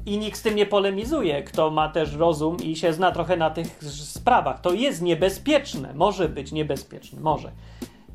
[0.06, 3.50] I nikt z tym nie polemizuje, kto ma też rozum i się zna trochę na
[3.50, 4.62] tych sprawach.
[4.62, 7.52] To jest niebezpieczne, może być niebezpieczne, może.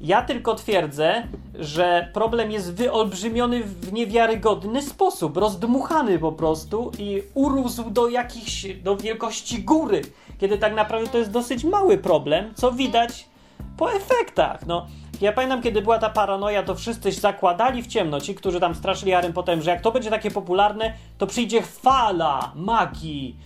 [0.00, 1.22] Ja tylko twierdzę,
[1.54, 8.96] że problem jest wyolbrzymiony w niewiarygodny sposób, rozdmuchany po prostu i urósł do jakichś, do
[8.96, 10.02] wielkości góry,
[10.38, 13.28] kiedy tak naprawdę to jest dosyć mały problem, co widać
[13.76, 14.66] po efektach.
[14.66, 14.87] No,
[15.20, 19.12] ja pamiętam, kiedy była ta paranoja, to wszyscy zakładali w ciemno, ci, którzy tam straszyli
[19.12, 23.36] Harrym potem, że jak to będzie takie popularne, to przyjdzie fala magii,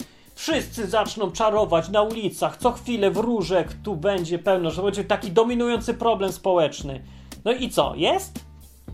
[0.42, 5.94] Wszyscy zaczną czarować na ulicach, co chwilę wróżek tu będzie pełno, że będzie taki dominujący
[5.94, 7.02] problem społeczny.
[7.44, 8.44] No i co, jest?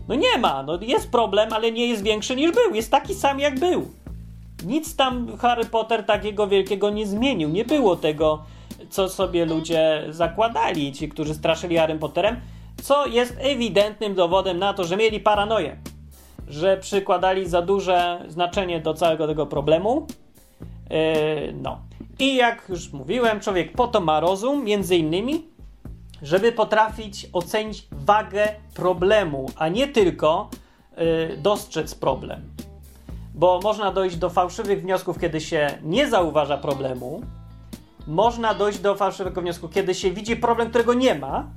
[0.07, 3.39] No nie ma, no jest problem, ale nie jest większy niż był, jest taki sam
[3.39, 3.87] jak był.
[4.65, 8.43] Nic tam Harry Potter takiego wielkiego nie zmienił, nie było tego,
[8.89, 12.41] co sobie ludzie zakładali, ci, którzy straszyli Harry Potterem,
[12.83, 15.77] co jest ewidentnym dowodem na to, że mieli paranoję,
[16.47, 20.07] że przykładali za duże znaczenie do całego tego problemu,
[21.53, 21.81] no.
[22.19, 25.47] I jak już mówiłem, człowiek po to ma rozum, między innymi,
[26.21, 30.49] żeby potrafić ocenić wagę problemu, a nie tylko
[30.97, 32.41] yy, dostrzec problem.
[33.33, 37.21] Bo można dojść do fałszywych wniosków, kiedy się nie zauważa problemu.
[38.07, 41.47] Można dojść do fałszywego wniosku, kiedy się widzi problem, którego nie ma,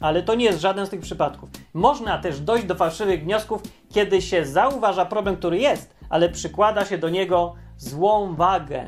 [0.00, 1.50] ale to nie jest żaden z tych przypadków.
[1.74, 6.98] Można też dojść do fałszywych wniosków, kiedy się zauważa problem, który jest, ale przykłada się
[6.98, 8.86] do niego złą wagę.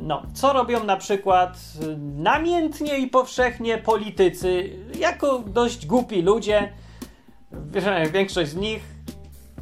[0.00, 1.58] no, co robią na przykład
[2.16, 6.72] namiętnie i powszechnie politycy, jako dość głupi ludzie,
[8.12, 8.96] większość z nich,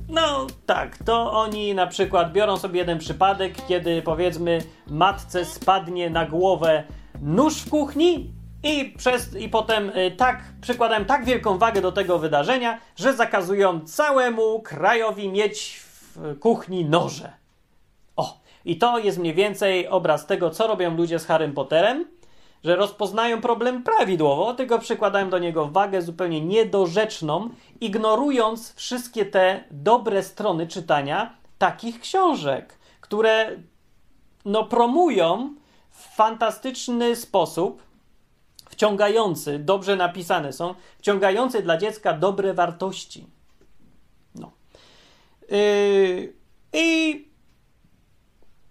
[0.09, 6.27] no tak, to oni na przykład biorą sobie jeden przypadek, kiedy powiedzmy matce spadnie na
[6.27, 6.85] głowę
[7.23, 12.19] nóż w kuchni i, przez, i potem y, tak przykładają tak wielką wagę do tego
[12.19, 17.44] wydarzenia, że zakazują całemu krajowi mieć w kuchni noże.
[18.65, 22.05] I to jest mniej więcej obraz tego, co robią ludzie z Harrym Potterem,
[22.65, 27.51] że rozpoznają problem prawidłowo, tylko przykładają do niego wagę zupełnie niedorzeczną,
[27.81, 33.57] ignorując wszystkie te dobre strony czytania takich książek, które
[34.45, 35.55] no, promują
[35.91, 37.83] w fantastyczny sposób,
[38.71, 43.27] wciągający, dobrze napisane są, wciągający dla dziecka dobre wartości.
[44.35, 44.53] No.
[45.51, 46.33] Yy,
[46.73, 47.34] I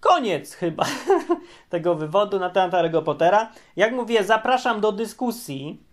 [0.04, 0.86] koniec chyba
[1.70, 3.52] tego wywodu na temat Harry'ego Pottera.
[3.76, 5.84] Jak mówię, zapraszam do dyskusji.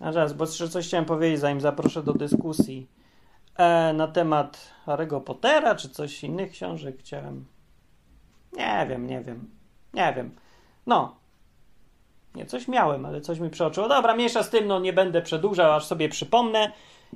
[0.00, 2.88] A zaraz, bo jeszcze coś chciałem powiedzieć, zanim zaproszę do dyskusji
[3.56, 7.44] e, na temat Harry'ego Pottera, czy coś innych książek chciałem.
[8.52, 9.50] Nie wiem, nie wiem.
[9.94, 10.30] Nie wiem.
[10.86, 11.16] No.
[12.34, 13.88] Nie, coś miałem, ale coś mi przeoczyło.
[13.88, 16.72] Dobra, mniejsza z tym, no nie będę przedłużał, aż sobie przypomnę.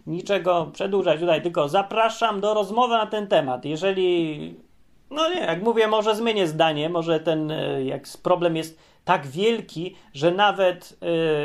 [0.07, 3.65] Niczego przedłużać tutaj, tylko zapraszam do rozmowy na ten temat.
[3.65, 4.57] Jeżeli
[5.13, 9.97] no nie, jak mówię, może zmienię zdanie, może ten e, jak problem jest tak wielki,
[10.15, 10.99] że nawet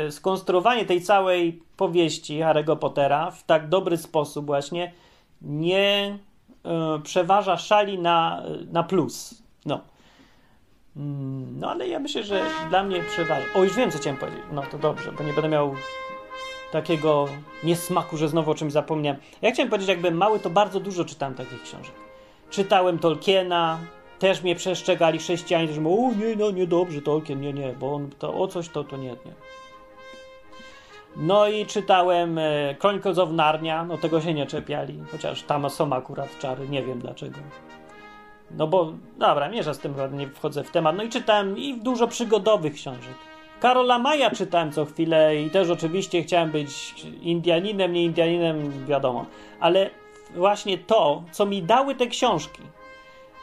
[0.08, 4.92] y, skonstruowanie tej całej powieści Harry'ego Pottera w tak dobry sposób właśnie
[5.42, 6.18] nie
[6.96, 8.42] y, przeważa szali na,
[8.72, 9.42] na plus.
[9.66, 9.80] No.
[10.96, 13.46] Mm, no ale ja myślę, że dla mnie przeważa.
[13.54, 14.42] O, już wiem, co chciałem powiedzieć.
[14.52, 15.74] No to dobrze, bo nie będę miał
[16.72, 17.28] takiego
[17.64, 19.20] niesmaku, że znowu o czymś zapomniałem.
[19.42, 22.07] Ja chciałem powiedzieć, jakbym mały, to bardzo dużo czytałem takich książek.
[22.50, 23.78] Czytałem Tolkiena,
[24.18, 28.34] też mnie przestrzegali chrześcijanie, że mówią, nie, no niedobrze Tolkien, nie, nie, bo on to,
[28.34, 29.32] o coś to, to nie, nie.
[31.16, 35.92] No i czytałem e, Chronicles of Narnia, no tego się nie czepiali, chociaż tam są
[35.92, 37.38] akurat czary, nie wiem dlaczego.
[38.50, 40.96] No bo, dobra, mierza z tym, nie wchodzę w temat.
[40.96, 43.14] No i czytałem i dużo przygodowych książek.
[43.60, 49.26] Karola Maja czytałem co chwilę i też oczywiście chciałem być Indianinem, nie Indianinem, wiadomo.
[49.60, 49.90] Ale
[50.34, 52.62] właśnie to, co mi dały te książki.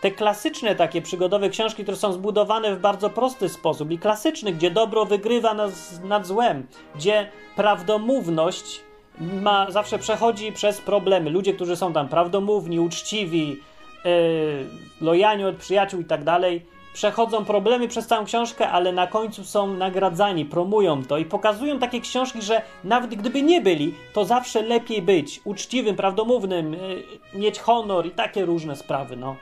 [0.01, 4.71] Te klasyczne takie przygodowe książki, które są zbudowane w bardzo prosty sposób i klasyczny, gdzie
[4.71, 5.71] dobro wygrywa nad,
[6.03, 8.81] nad złem, gdzie prawdomówność
[9.19, 11.29] ma, zawsze przechodzi przez problemy.
[11.29, 13.47] Ludzie, którzy są tam prawdomówni, uczciwi,
[14.05, 14.11] yy,
[15.01, 16.65] lojalni od przyjaciół i tak dalej,
[16.95, 22.01] przechodzą problemy przez całą książkę, ale na końcu są nagradzani, promują to i pokazują takie
[22.01, 28.05] książki, że nawet gdyby nie byli, to zawsze lepiej być uczciwym, prawdomównym, yy, mieć honor
[28.05, 29.35] i takie różne sprawy, no.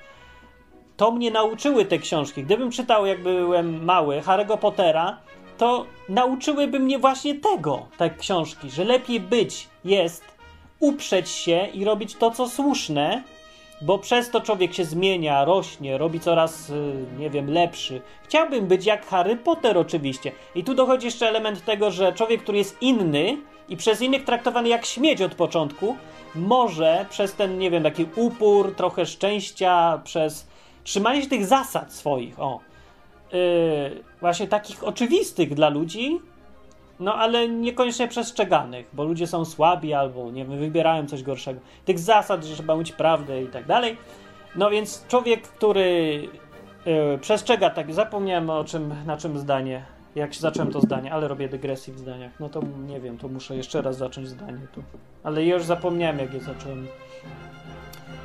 [0.97, 2.43] To mnie nauczyły te książki.
[2.43, 5.18] Gdybym czytał, jak byłem mały, Harry'ego Pottera,
[5.58, 10.24] to nauczyłyby mnie właśnie tego, te książki, że lepiej być jest
[10.80, 13.24] uprzeć się i robić to, co słuszne,
[13.86, 18.01] bo przez to człowiek się zmienia, rośnie, robi coraz, y, nie wiem, lepszy.
[18.23, 20.31] Chciałbym być jak Harry Potter oczywiście.
[20.55, 23.38] I tu dochodzi jeszcze element tego, że człowiek, który jest inny
[23.69, 25.95] i przez innych traktowany jak śmieć od początku,
[26.36, 30.47] może przez ten, nie wiem, taki upór, trochę szczęścia, przez
[30.84, 32.59] trzymanie się tych zasad swoich, o,
[33.34, 33.39] yy,
[34.21, 36.19] właśnie takich oczywistych dla ludzi,
[36.99, 41.59] no ale niekoniecznie przestrzeganych, bo ludzie są słabi albo nie wiem, wybierają coś gorszego.
[41.85, 43.97] Tych zasad, że trzeba mówić prawdę i tak dalej.
[44.55, 46.21] No więc człowiek, który
[46.85, 49.85] yy, przestrzega, tak zapomniałem o czym, na czym zdanie,
[50.15, 52.31] jak zacząłem to zdanie, ale robię dygresję w zdaniach.
[52.39, 54.83] No to nie wiem, to muszę jeszcze raz zacząć zdanie tu.
[55.23, 56.87] Ale już zapomniałem, jak je zacząłem.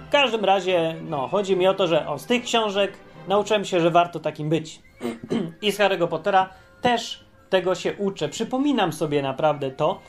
[0.08, 2.92] W każdym razie, no, chodzi mi o to, że o, z tych książek
[3.28, 4.82] nauczyłem się, że warto takim być.
[5.62, 6.48] I z Harry'ego Pottera
[6.82, 8.28] też tego się uczę.
[8.28, 10.01] Przypominam sobie naprawdę to.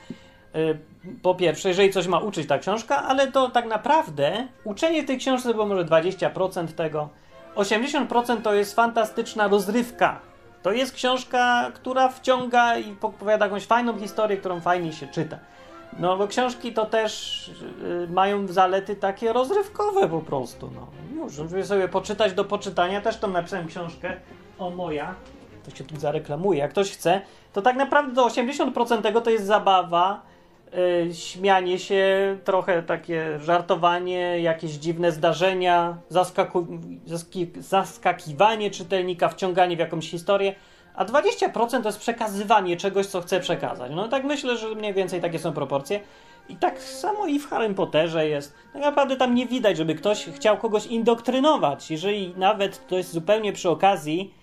[0.56, 0.78] Y,
[1.22, 5.50] po pierwsze, jeżeli coś ma uczyć ta książka, ale to tak naprawdę uczenie tej książki
[5.54, 7.10] było może 20% tego.
[7.56, 10.20] 80% to jest fantastyczna rozrywka.
[10.64, 15.40] To jest książka, która wciąga i opowiada jakąś fajną historię, którą fajnie się czyta.
[16.00, 17.48] No, bo książki to też
[17.82, 20.72] y, mają zalety takie rozrywkowe po prostu.
[20.76, 20.88] No.
[21.24, 24.18] Już, żeby sobie poczytać do poczytania, też tam napisałem książkę
[24.60, 25.16] o moja.
[25.70, 26.60] To się tu zareklamuje.
[26.60, 27.22] Jak ktoś chce,
[27.54, 30.22] to tak naprawdę do 80% tego to jest zabawa,
[31.08, 36.80] y, śmianie się, trochę takie żartowanie, jakieś dziwne zdarzenia, zaskaku-
[37.60, 40.56] zaskakiwanie czytelnika, wciąganie w jakąś historię
[41.00, 43.92] a 20% to jest przekazywanie czegoś, co chce przekazać.
[43.96, 46.00] No tak myślę, że mniej więcej takie są proporcje.
[46.50, 48.54] I tak samo i w Harry Potterze jest.
[48.74, 51.92] Tak naprawdę tam nie widać, żeby ktoś chciał kogoś indoktrynować.
[51.92, 54.34] Jeżeli nawet to jest zupełnie przy okazji,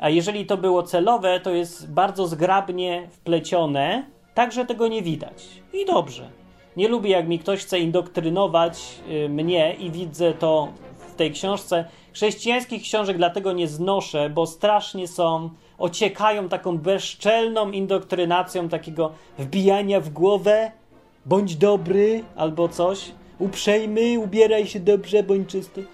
[0.00, 5.48] A jeżeli to było celowe, to jest bardzo zgrabnie wplecione, tak że tego nie widać.
[5.72, 6.30] I dobrze.
[6.76, 10.68] Nie lubię, jak mi ktoś chce indoktrynować y, mnie i widzę to
[11.08, 11.84] w tej książce.
[12.12, 20.10] Chrześcijańskich książek dlatego nie znoszę, bo strasznie są, ociekają taką bezczelną indoktrynacją, takiego wbijania w
[20.10, 20.72] głowę,
[21.26, 25.86] bądź dobry albo coś, uprzejmy, ubieraj się dobrze, bądź czysty.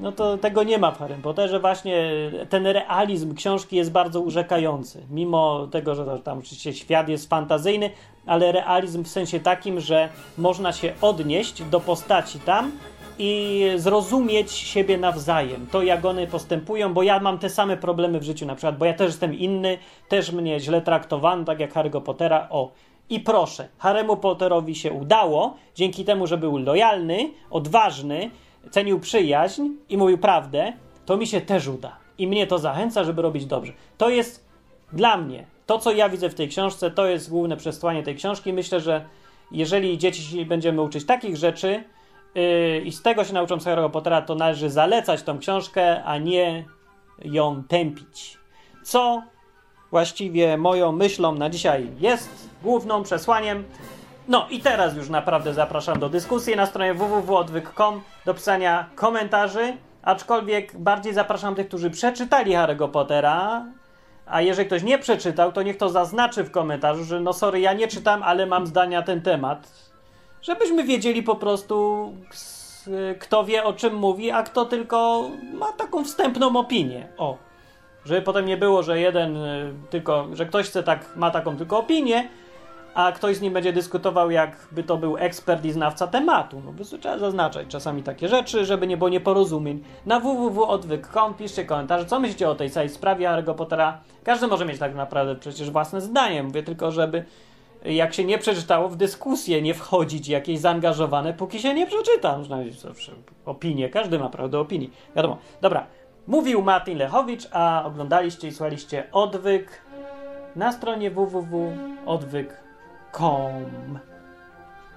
[0.00, 1.60] No to tego nie ma w Harry Potterze.
[1.60, 2.10] Właśnie
[2.48, 5.02] ten realizm książki jest bardzo urzekający.
[5.10, 7.90] Mimo tego, że tam oczywiście świat jest fantazyjny,
[8.26, 12.72] ale realizm w sensie takim, że można się odnieść do postaci tam
[13.18, 15.66] i zrozumieć siebie nawzajem.
[15.72, 18.84] To jak one postępują, bo ja mam te same problemy w życiu na przykład, bo
[18.84, 19.78] ja też jestem inny,
[20.08, 22.46] też mnie źle traktowano, tak jak Harry'ego Pottera.
[22.50, 22.70] O,
[23.10, 28.30] i proszę, Harry'emu Potterowi się udało, dzięki temu, że był lojalny, odważny,
[28.70, 30.72] cenił przyjaźń i mówił prawdę,
[31.06, 31.96] to mi się też uda.
[32.18, 33.72] I mnie to zachęca, żeby robić dobrze.
[33.98, 34.46] To jest
[34.92, 38.52] dla mnie, to co ja widzę w tej książce, to jest główne przesłanie tej książki.
[38.52, 39.04] Myślę, że
[39.52, 41.84] jeżeli dzieci będziemy uczyć takich rzeczy
[42.34, 46.64] yy, i z tego się nauczą z Harry'ego to należy zalecać tą książkę, a nie
[47.24, 48.38] ją tępić.
[48.82, 49.22] Co
[49.90, 53.64] właściwie moją myślą na dzisiaj jest główną przesłaniem.
[54.28, 60.78] No i teraz już naprawdę zapraszam do dyskusji na stronie www.odwyk.com do pisania komentarzy, aczkolwiek
[60.78, 63.64] bardziej zapraszam tych, którzy przeczytali Harry'ego Pottera,
[64.26, 67.72] a jeżeli ktoś nie przeczytał, to niech to zaznaczy w komentarzu, że no sorry, ja
[67.72, 69.72] nie czytam, ale mam zdania na ten temat,
[70.42, 72.12] żebyśmy wiedzieli po prostu
[73.18, 77.08] kto wie o czym mówi, a kto tylko ma taką wstępną opinię.
[77.18, 77.36] O.
[78.04, 81.78] Żeby potem nie było, że jeden y, tylko, że ktoś chce tak, ma taką tylko
[81.78, 82.28] opinię,
[82.96, 86.56] a ktoś z nim będzie dyskutował, jakby to był ekspert i znawca tematu.
[86.64, 89.82] No, po prostu trzeba zaznaczać czasami takie rzeczy, żeby nie było nieporozumień.
[90.06, 94.00] Na www.odwyk.com piszcie komentarze, co myślicie o tej całej sprawie Harry'ego Pottera.
[94.24, 96.42] Każdy może mieć tak naprawdę przecież własne zdanie.
[96.42, 97.24] Mówię tylko, żeby
[97.84, 102.38] jak się nie przeczytało, w dyskusję nie wchodzić jakieś zaangażowane, póki się nie przeczyta.
[102.38, 103.12] Można mieć zawsze
[103.46, 104.90] opinię, każdy ma prawo do opinii.
[105.16, 105.38] Wiadomo.
[105.60, 105.86] Dobra,
[106.26, 109.82] mówił Martin Lechowicz, a oglądaliście i słuchaliście Odwyk
[110.56, 112.65] na stronie www.odwyk.com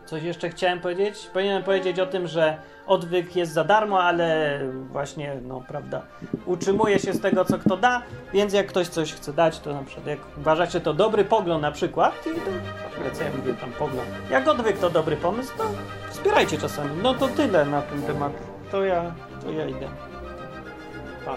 [0.05, 1.29] Coś jeszcze chciałem powiedzieć?
[1.33, 2.57] Powinienem powiedzieć o tym, że
[2.87, 4.59] odwyk jest za darmo, ale
[4.91, 6.01] właśnie, no prawda,
[6.45, 8.01] utrzymuje się z tego, co kto da,
[8.33, 11.71] więc jak ktoś coś chce dać, to na przykład jak uważacie to dobry pogląd na
[11.71, 15.63] przykład, i to, co ja mówię tam pogląd, jak odwyk to dobry pomysł, to
[16.09, 16.89] wspierajcie czasami.
[17.03, 18.33] No to tyle na ten temat.
[18.71, 19.13] To ja,
[19.43, 19.87] to ja idę.
[21.25, 21.35] Pa.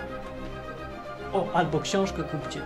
[1.32, 2.60] O, albo książkę kupcie.